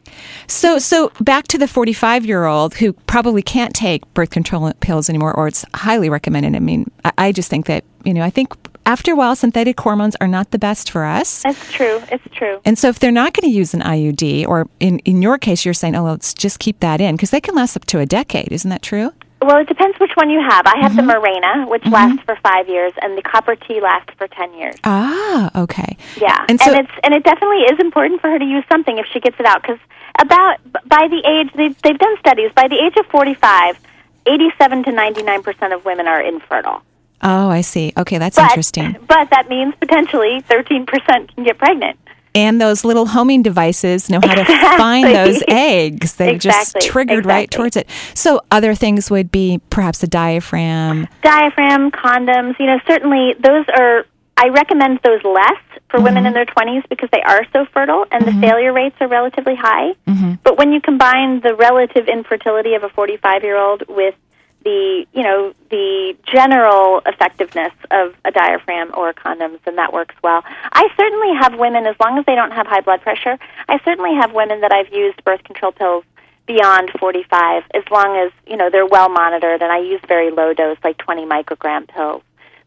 [0.45, 5.09] So, so back to the 45 year old who probably can't take birth control pills
[5.09, 6.55] anymore, or it's highly recommended.
[6.55, 8.53] I mean, I, I just think that, you know, I think
[8.85, 11.43] after a while, synthetic hormones are not the best for us.
[11.43, 12.01] That's true.
[12.11, 12.59] It's true.
[12.65, 15.63] And so, if they're not going to use an IUD, or in, in your case,
[15.65, 18.05] you're saying, oh, let's just keep that in, because they can last up to a
[18.05, 18.51] decade.
[18.51, 19.11] Isn't that true?
[19.43, 20.67] Well, it depends which one you have.
[20.67, 21.07] I have Mm-hmm.
[21.07, 24.75] the Mirena, which lasts for five years, and the Copper T lasts for ten years.
[24.83, 25.97] Ah, okay.
[26.21, 29.07] Yeah, And and, it's and it definitely is important for her to use something if
[29.11, 29.79] she gets it out because
[30.19, 30.57] about
[30.87, 33.79] by the age they've they've done studies by the age of forty five,
[34.27, 36.83] eighty seven to ninety nine percent of women are infertile.
[37.21, 37.93] Oh, I see.
[37.97, 38.97] Okay, that's but, interesting.
[39.07, 41.97] But that means potentially thirteen percent can get pregnant.
[42.33, 44.77] And those little homing devices know how to Exactly.
[44.77, 46.15] find those eggs.
[46.15, 47.89] Just Exactly, triggered right towards it.
[48.13, 51.07] So, other things would be perhaps a diaphragm.
[51.23, 54.05] Diaphragm, condoms, you know, certainly those are.
[54.37, 56.27] I recommend those less for women mm-hmm.
[56.27, 58.41] in their 20s because they are so fertile and the mm-hmm.
[58.41, 59.93] failure rates are relatively high.
[60.07, 60.35] Mm-hmm.
[60.41, 64.15] But when you combine the relative infertility of a 45 year old with
[64.63, 70.43] the you know the general effectiveness of a diaphragm or condoms, and that works well.
[70.71, 73.37] I certainly have women, as long as they don't have high blood pressure,
[73.67, 76.03] I certainly have women that I've used birth control pills
[76.47, 80.53] beyond 45, as long as you know they're well monitored, and I use very low
[80.53, 82.23] dose, like 20 microgram pills.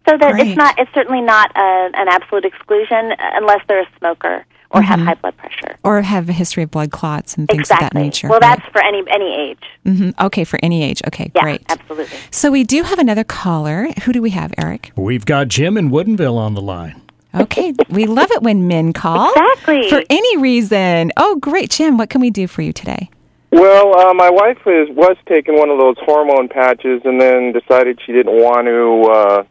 [0.09, 0.49] So that Great.
[0.49, 4.45] it's not, it's certainly not a, an absolute exclusion uh, unless they're a smoker
[4.75, 5.77] or have high blood pressure.
[5.83, 7.87] or have a history of blood clots and things exactly.
[7.87, 8.29] of that nature.
[8.29, 9.63] Well, that's for any any age.
[9.85, 11.01] hmm Okay, for any age.
[11.07, 11.63] Okay, Yeah, great.
[11.69, 12.17] absolutely.
[12.31, 13.89] So we do have another caller.
[14.05, 14.93] Who do we have, Eric?
[14.97, 17.01] We've got Jim in Woodinville on the line.
[17.35, 19.29] Okay, we love it when men call.
[19.31, 19.89] Exactly.
[19.91, 21.11] For any reason.
[21.17, 21.71] Oh, great.
[21.71, 23.11] Jim, what can we do for you today?
[23.51, 28.01] Well, uh, my wife is, was taking one of those hormone patches and then decided
[28.05, 29.45] she didn't want to uh,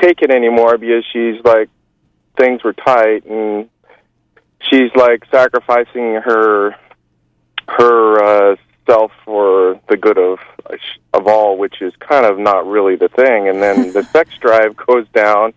[0.00, 1.68] take it anymore because she's like,
[2.36, 3.68] things were tight and
[4.70, 6.74] she's like sacrificing her
[7.68, 8.56] her uh,
[8.86, 10.38] self for the good of
[11.12, 13.48] of all, which is kind of not really the thing.
[13.48, 15.54] And then the sex drive goes down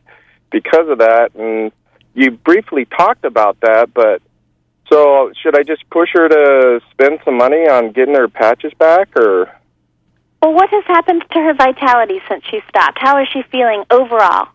[0.52, 1.34] because of that.
[1.36, 1.72] And
[2.14, 4.22] you briefly talked about that, but
[4.92, 9.10] so should I just push her to spend some money on getting her patches back,
[9.18, 9.52] or
[10.42, 13.00] Well, what has happened to her vitality since she stopped?
[13.00, 14.50] How is she feeling overall?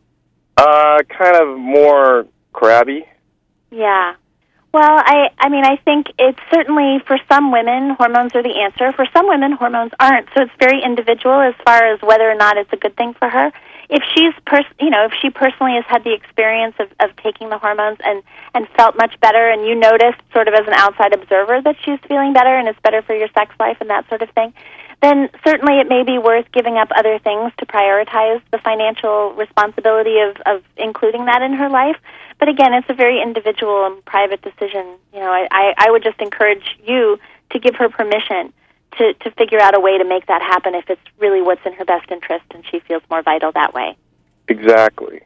[0.57, 3.07] uh, kind of more crabby?
[3.71, 4.15] Yeah.
[4.73, 8.93] Well, I I mean I think it's certainly for some women hormones are the answer.
[8.93, 10.29] For some women hormones aren't.
[10.35, 13.29] So it's very individual as far as whether or not it's a good thing for
[13.29, 13.51] her.
[13.89, 17.49] If she's pers- you know, if she personally has had the experience of of taking
[17.49, 18.23] the hormones and
[18.55, 21.99] and felt much better and you noticed sort of as an outside observer that she's
[22.07, 24.55] feeling better and it's better for your sex life and that sort of thing,
[25.03, 30.19] then certainly it may be worth giving up other things to prioritize the financial responsibility
[30.21, 31.97] of, of including that in her life.
[32.39, 34.97] But again, it's a very individual and private decision.
[35.13, 37.19] You know, I, I, would just encourage you
[37.51, 38.53] to give her permission
[38.99, 41.73] to, to figure out a way to make that happen if it's really what's in
[41.75, 43.97] her best interest and she feels more vital that way.
[44.49, 45.21] Exactly.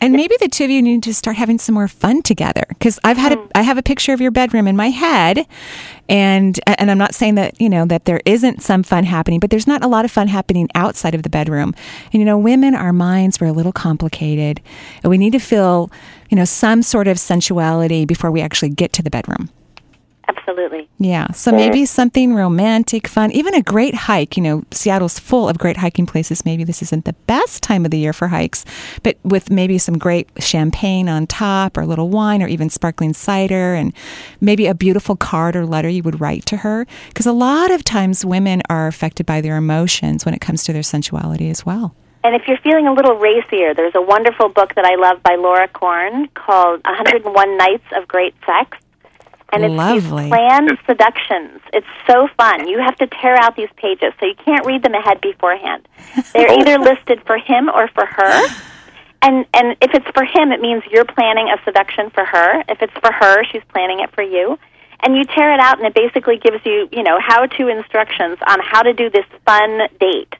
[0.00, 2.98] And maybe the two of you need to start having some more fun together because
[3.04, 3.46] I've had a, hmm.
[3.54, 5.46] I have a picture of your bedroom in my head,
[6.08, 9.50] and and I'm not saying that you know that there isn't some fun happening, but
[9.50, 11.74] there's not a lot of fun happening outside of the bedroom.
[12.12, 14.60] And you know, women, our minds were a little complicated,
[15.02, 15.90] and we need to feel
[16.30, 19.50] you know some sort of sensuality before we actually get to the bedroom.
[20.28, 20.88] Absolutely.
[20.98, 21.30] Yeah.
[21.32, 24.36] So maybe something romantic, fun, even a great hike.
[24.36, 26.44] You know, Seattle's full of great hiking places.
[26.44, 28.64] Maybe this isn't the best time of the year for hikes,
[29.02, 33.12] but with maybe some great champagne on top or a little wine or even sparkling
[33.12, 33.92] cider and
[34.40, 36.86] maybe a beautiful card or letter you would write to her.
[37.08, 40.72] Because a lot of times women are affected by their emotions when it comes to
[40.72, 41.94] their sensuality as well.
[42.24, 45.36] And if you're feeling a little racier, there's a wonderful book that I love by
[45.36, 48.76] Laura Corn called 101 Nights of Great Sex.
[49.52, 50.24] And it's Lovely.
[50.24, 51.60] these planned seductions.
[51.72, 52.68] It's so fun.
[52.68, 55.88] You have to tear out these pages, so you can't read them ahead beforehand.
[56.32, 58.48] They're either listed for him or for her.
[59.22, 62.62] And and if it's for him, it means you're planning a seduction for her.
[62.68, 64.58] If it's for her, she's planning it for you.
[65.00, 68.60] And you tear it out, and it basically gives you, you know, how-to instructions on
[68.60, 70.34] how to do this fun date.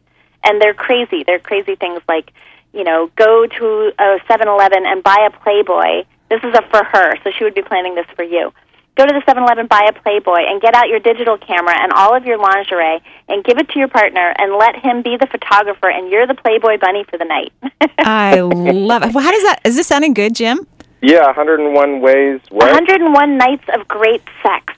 [0.44, 1.24] And they're crazy.
[1.24, 2.32] They're crazy things like,
[2.72, 6.04] you know, go to a 7-Eleven and buy a Playboy.
[6.30, 8.52] This is a for her, so she would be planning this for you
[8.96, 12.16] go to the 7-Eleven, buy a Playboy, and get out your digital camera and all
[12.16, 15.88] of your lingerie and give it to your partner and let him be the photographer
[15.88, 17.52] and you're the Playboy bunny for the night.
[17.98, 19.14] I love it.
[19.14, 19.60] Well, how does that?
[19.64, 20.66] Is this sounding good, Jim?
[21.02, 22.40] Yeah, 101 ways.
[22.48, 22.72] What?
[22.72, 24.74] 101 Nights of Great Sex.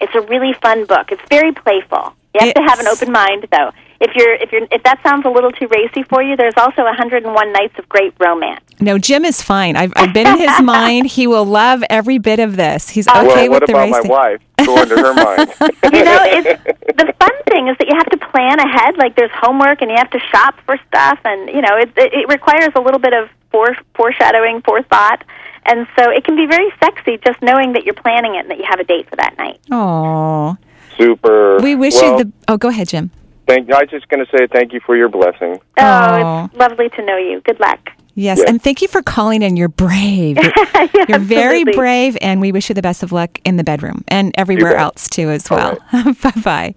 [0.00, 1.10] It's a really fun book.
[1.10, 2.14] It's very playful.
[2.34, 3.72] You have to have an open mind, though.
[4.00, 6.84] If you're if you're if that sounds a little too racy for you, there's also
[6.84, 8.60] 101 Nights of Great Romance.
[8.80, 9.74] No, Jim is fine.
[9.74, 11.06] I've, I've been in his mind.
[11.06, 12.90] He will love every bit of this.
[12.90, 14.42] He's okay well, with what the about my wife?
[14.64, 15.50] Go into her mind.
[15.60, 16.62] you know, it's
[16.96, 18.96] the fun thing is that you have to plan ahead.
[18.98, 22.12] Like there's homework, and you have to shop for stuff, and you know, it it,
[22.14, 25.24] it requires a little bit of fore, foreshadowing, forethought,
[25.66, 28.58] and so it can be very sexy just knowing that you're planning it and that
[28.58, 29.58] you have a date for that night.
[29.72, 30.56] Oh,
[30.96, 31.58] Super.
[31.60, 32.32] we wish well, you the.
[32.46, 33.10] Oh, go ahead, Jim.
[33.48, 35.58] Thank, I was just going to say thank you for your blessing.
[35.78, 36.44] Oh, Oh.
[36.44, 37.40] it's lovely to know you.
[37.40, 37.80] Good luck.
[38.14, 38.50] Yes, Yeah.
[38.50, 39.56] and thank you for calling in.
[39.56, 40.36] You're brave.
[40.94, 44.04] You're, you're very brave, and we wish you the best of luck in the bedroom
[44.08, 45.78] and everywhere else too, as All well.
[46.22, 46.74] bye bye.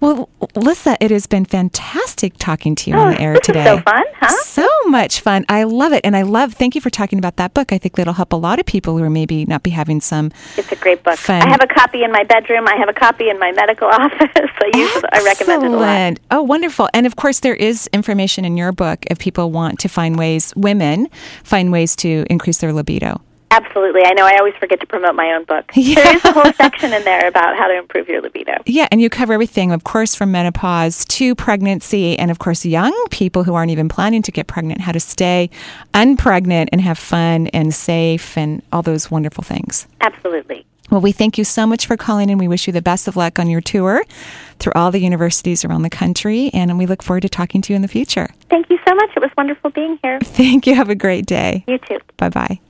[0.00, 3.46] Well, Lissa, it has been fantastic talking to you on Oh, the air this is
[3.46, 3.64] today.
[3.64, 4.28] so fun, huh?
[4.44, 5.44] So much fun.
[5.48, 6.54] I love it, and I love.
[6.54, 7.72] Thank you for talking about that book.
[7.72, 10.32] I think that'll help a lot of people who are maybe not be having some.
[10.56, 11.16] It's a great book.
[11.18, 11.42] Fun.
[11.42, 12.66] I have a copy in my bedroom.
[12.66, 14.28] I have a copy in my medical office.
[14.36, 15.04] I use it.
[15.12, 16.18] I recommend it a lot.
[16.30, 16.88] Oh, wonderful.
[16.92, 20.52] And of course, there is information in your book if people want to find ways,
[20.56, 21.08] women
[21.44, 23.20] find ways to increase their libido.
[23.52, 24.02] Absolutely.
[24.04, 25.70] I know I always forget to promote my own book.
[25.82, 25.96] Yeah.
[25.96, 28.52] There is a whole section in there about how to improve your libido.
[28.66, 32.94] Yeah, and you cover everything, of course, from menopause to pregnancy, and of course, young
[33.10, 35.50] people who aren't even planning to get pregnant, how to stay
[35.92, 39.86] unpregnant and have fun and safe and all those wonderful things.
[40.00, 40.64] Absolutely.
[40.90, 42.38] Well, we thank you so much for calling in.
[42.38, 44.04] We wish you the best of luck on your tour
[44.58, 47.76] through all the universities around the country, and we look forward to talking to you
[47.76, 48.28] in the future.
[48.50, 49.10] Thank you so much.
[49.16, 50.20] It was wonderful being here.
[50.22, 50.74] Thank you.
[50.74, 51.64] Have a great day.
[51.66, 51.98] You too.
[52.16, 52.60] Bye bye.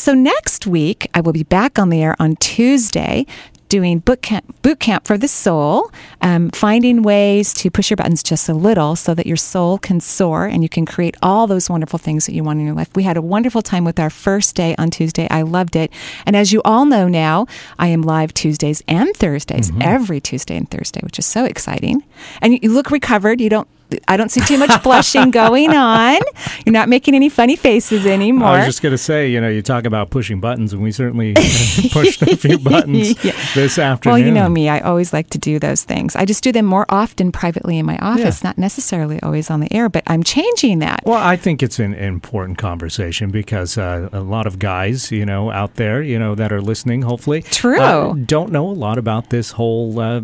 [0.00, 3.26] So next week, I will be back on the air on Tuesday
[3.68, 5.92] doing boot camp, boot camp for the soul,
[6.22, 10.00] um, finding ways to push your buttons just a little so that your soul can
[10.00, 12.88] soar and you can create all those wonderful things that you want in your life.
[12.94, 15.28] We had a wonderful time with our first day on Tuesday.
[15.30, 15.92] I loved it.
[16.24, 17.46] And as you all know now,
[17.78, 22.04] I am live Tuesdays and Thursdays, every Tuesday and Thursday, which is so exciting.
[22.40, 23.38] And you, you look recovered.
[23.38, 23.68] You don't.
[24.08, 26.20] I don't see too much blushing going on.
[26.64, 28.48] You're not making any funny faces anymore.
[28.48, 30.92] I was just going to say, you know, you talk about pushing buttons, and we
[30.92, 31.34] certainly
[31.92, 33.32] pushed a few buttons Yeah.
[33.54, 34.12] this afternoon.
[34.18, 34.68] Well, you know me.
[34.68, 36.16] I always like to do those things.
[36.16, 39.72] I just do them more often privately in my office, not necessarily always on the
[39.72, 41.02] air, but I'm changing that.
[41.04, 45.50] Well, I think it's an important conversation because uh, a lot of guys, you know,
[45.50, 47.80] out there, you know, that are listening, hopefully, True.
[47.80, 50.20] uh, don't know a lot about this whole uh,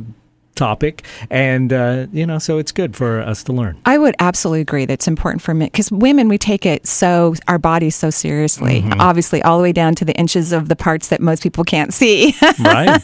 [0.57, 3.77] topic, and uh, you know, so it's good for us to learn.
[3.85, 7.35] I would absolutely agree that it's important for men because women we take it so
[7.47, 8.83] our bodies so seriously.
[8.83, 9.01] Mm-hmm.
[9.01, 11.93] Obviously, all the way down to the inches of the parts that most people can't
[11.93, 12.35] see.
[12.59, 13.03] Right.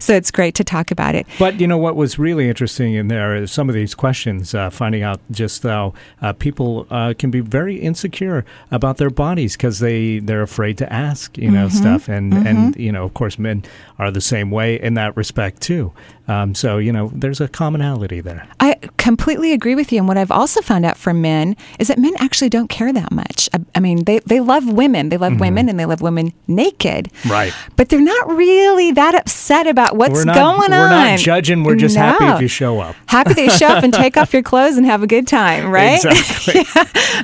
[0.00, 1.26] so it's great to talk about it.
[1.38, 4.70] But you know what was really interesting in there is some of these questions, uh,
[4.70, 5.92] finding out just how
[6.22, 10.92] uh, people uh, can be very insecure about their bodies because they they're afraid to
[10.92, 13.64] ask, you know, stuff, and and you know, of course, men
[13.98, 15.92] are the same way in that respect too.
[16.28, 18.46] Um, so you know, there's a commonality there.
[18.60, 19.98] I completely agree with you.
[19.98, 23.10] And what I've also found out from men is that men actually don't care that
[23.12, 23.48] much.
[23.52, 25.08] I, I mean, they, they love women.
[25.10, 25.40] They love Mm-hmm.
[25.40, 27.10] women and they love women naked.
[27.28, 27.52] Right.
[27.74, 30.90] But they're not really that upset about what's we're not, going we're on.
[30.90, 31.64] not judging.
[31.64, 32.36] We're just happy No.
[32.36, 32.94] if you show up.
[33.06, 36.00] Happy they show up and take off your clothes and have a good time, right?
[36.06, 36.62] Exactly.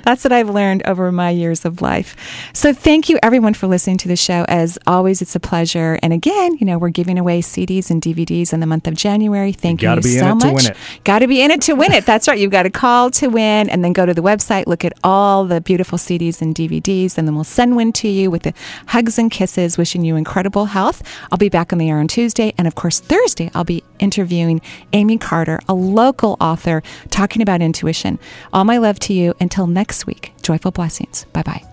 [0.04, 2.16] That's what I've learned over my years of life.
[2.52, 4.44] So thank you everyone for listening to the show.
[4.48, 5.98] As always, it's a pleasure.
[6.02, 9.51] And again, you know, we're giving away CDs and DVDs in the month of January.
[9.52, 10.70] Thank you, in so it much.
[11.04, 12.06] Got to be in it to win it.
[12.06, 12.38] That's right.
[12.38, 15.44] You've got to call to win and then go to the website, look at all
[15.44, 18.54] the beautiful CDs and DVDs, and then we'll send one to you with the
[18.88, 21.02] hugs and kisses, wishing you incredible health.
[21.30, 22.52] I'll be back on the air on Tuesday.
[22.58, 24.60] And of course, Thursday, I'll be interviewing
[24.92, 28.18] Amy Carter, a local author, talking about intuition.
[28.52, 29.34] All my love to you.
[29.40, 31.24] Until next week, joyful blessings.
[31.32, 31.71] Bye bye.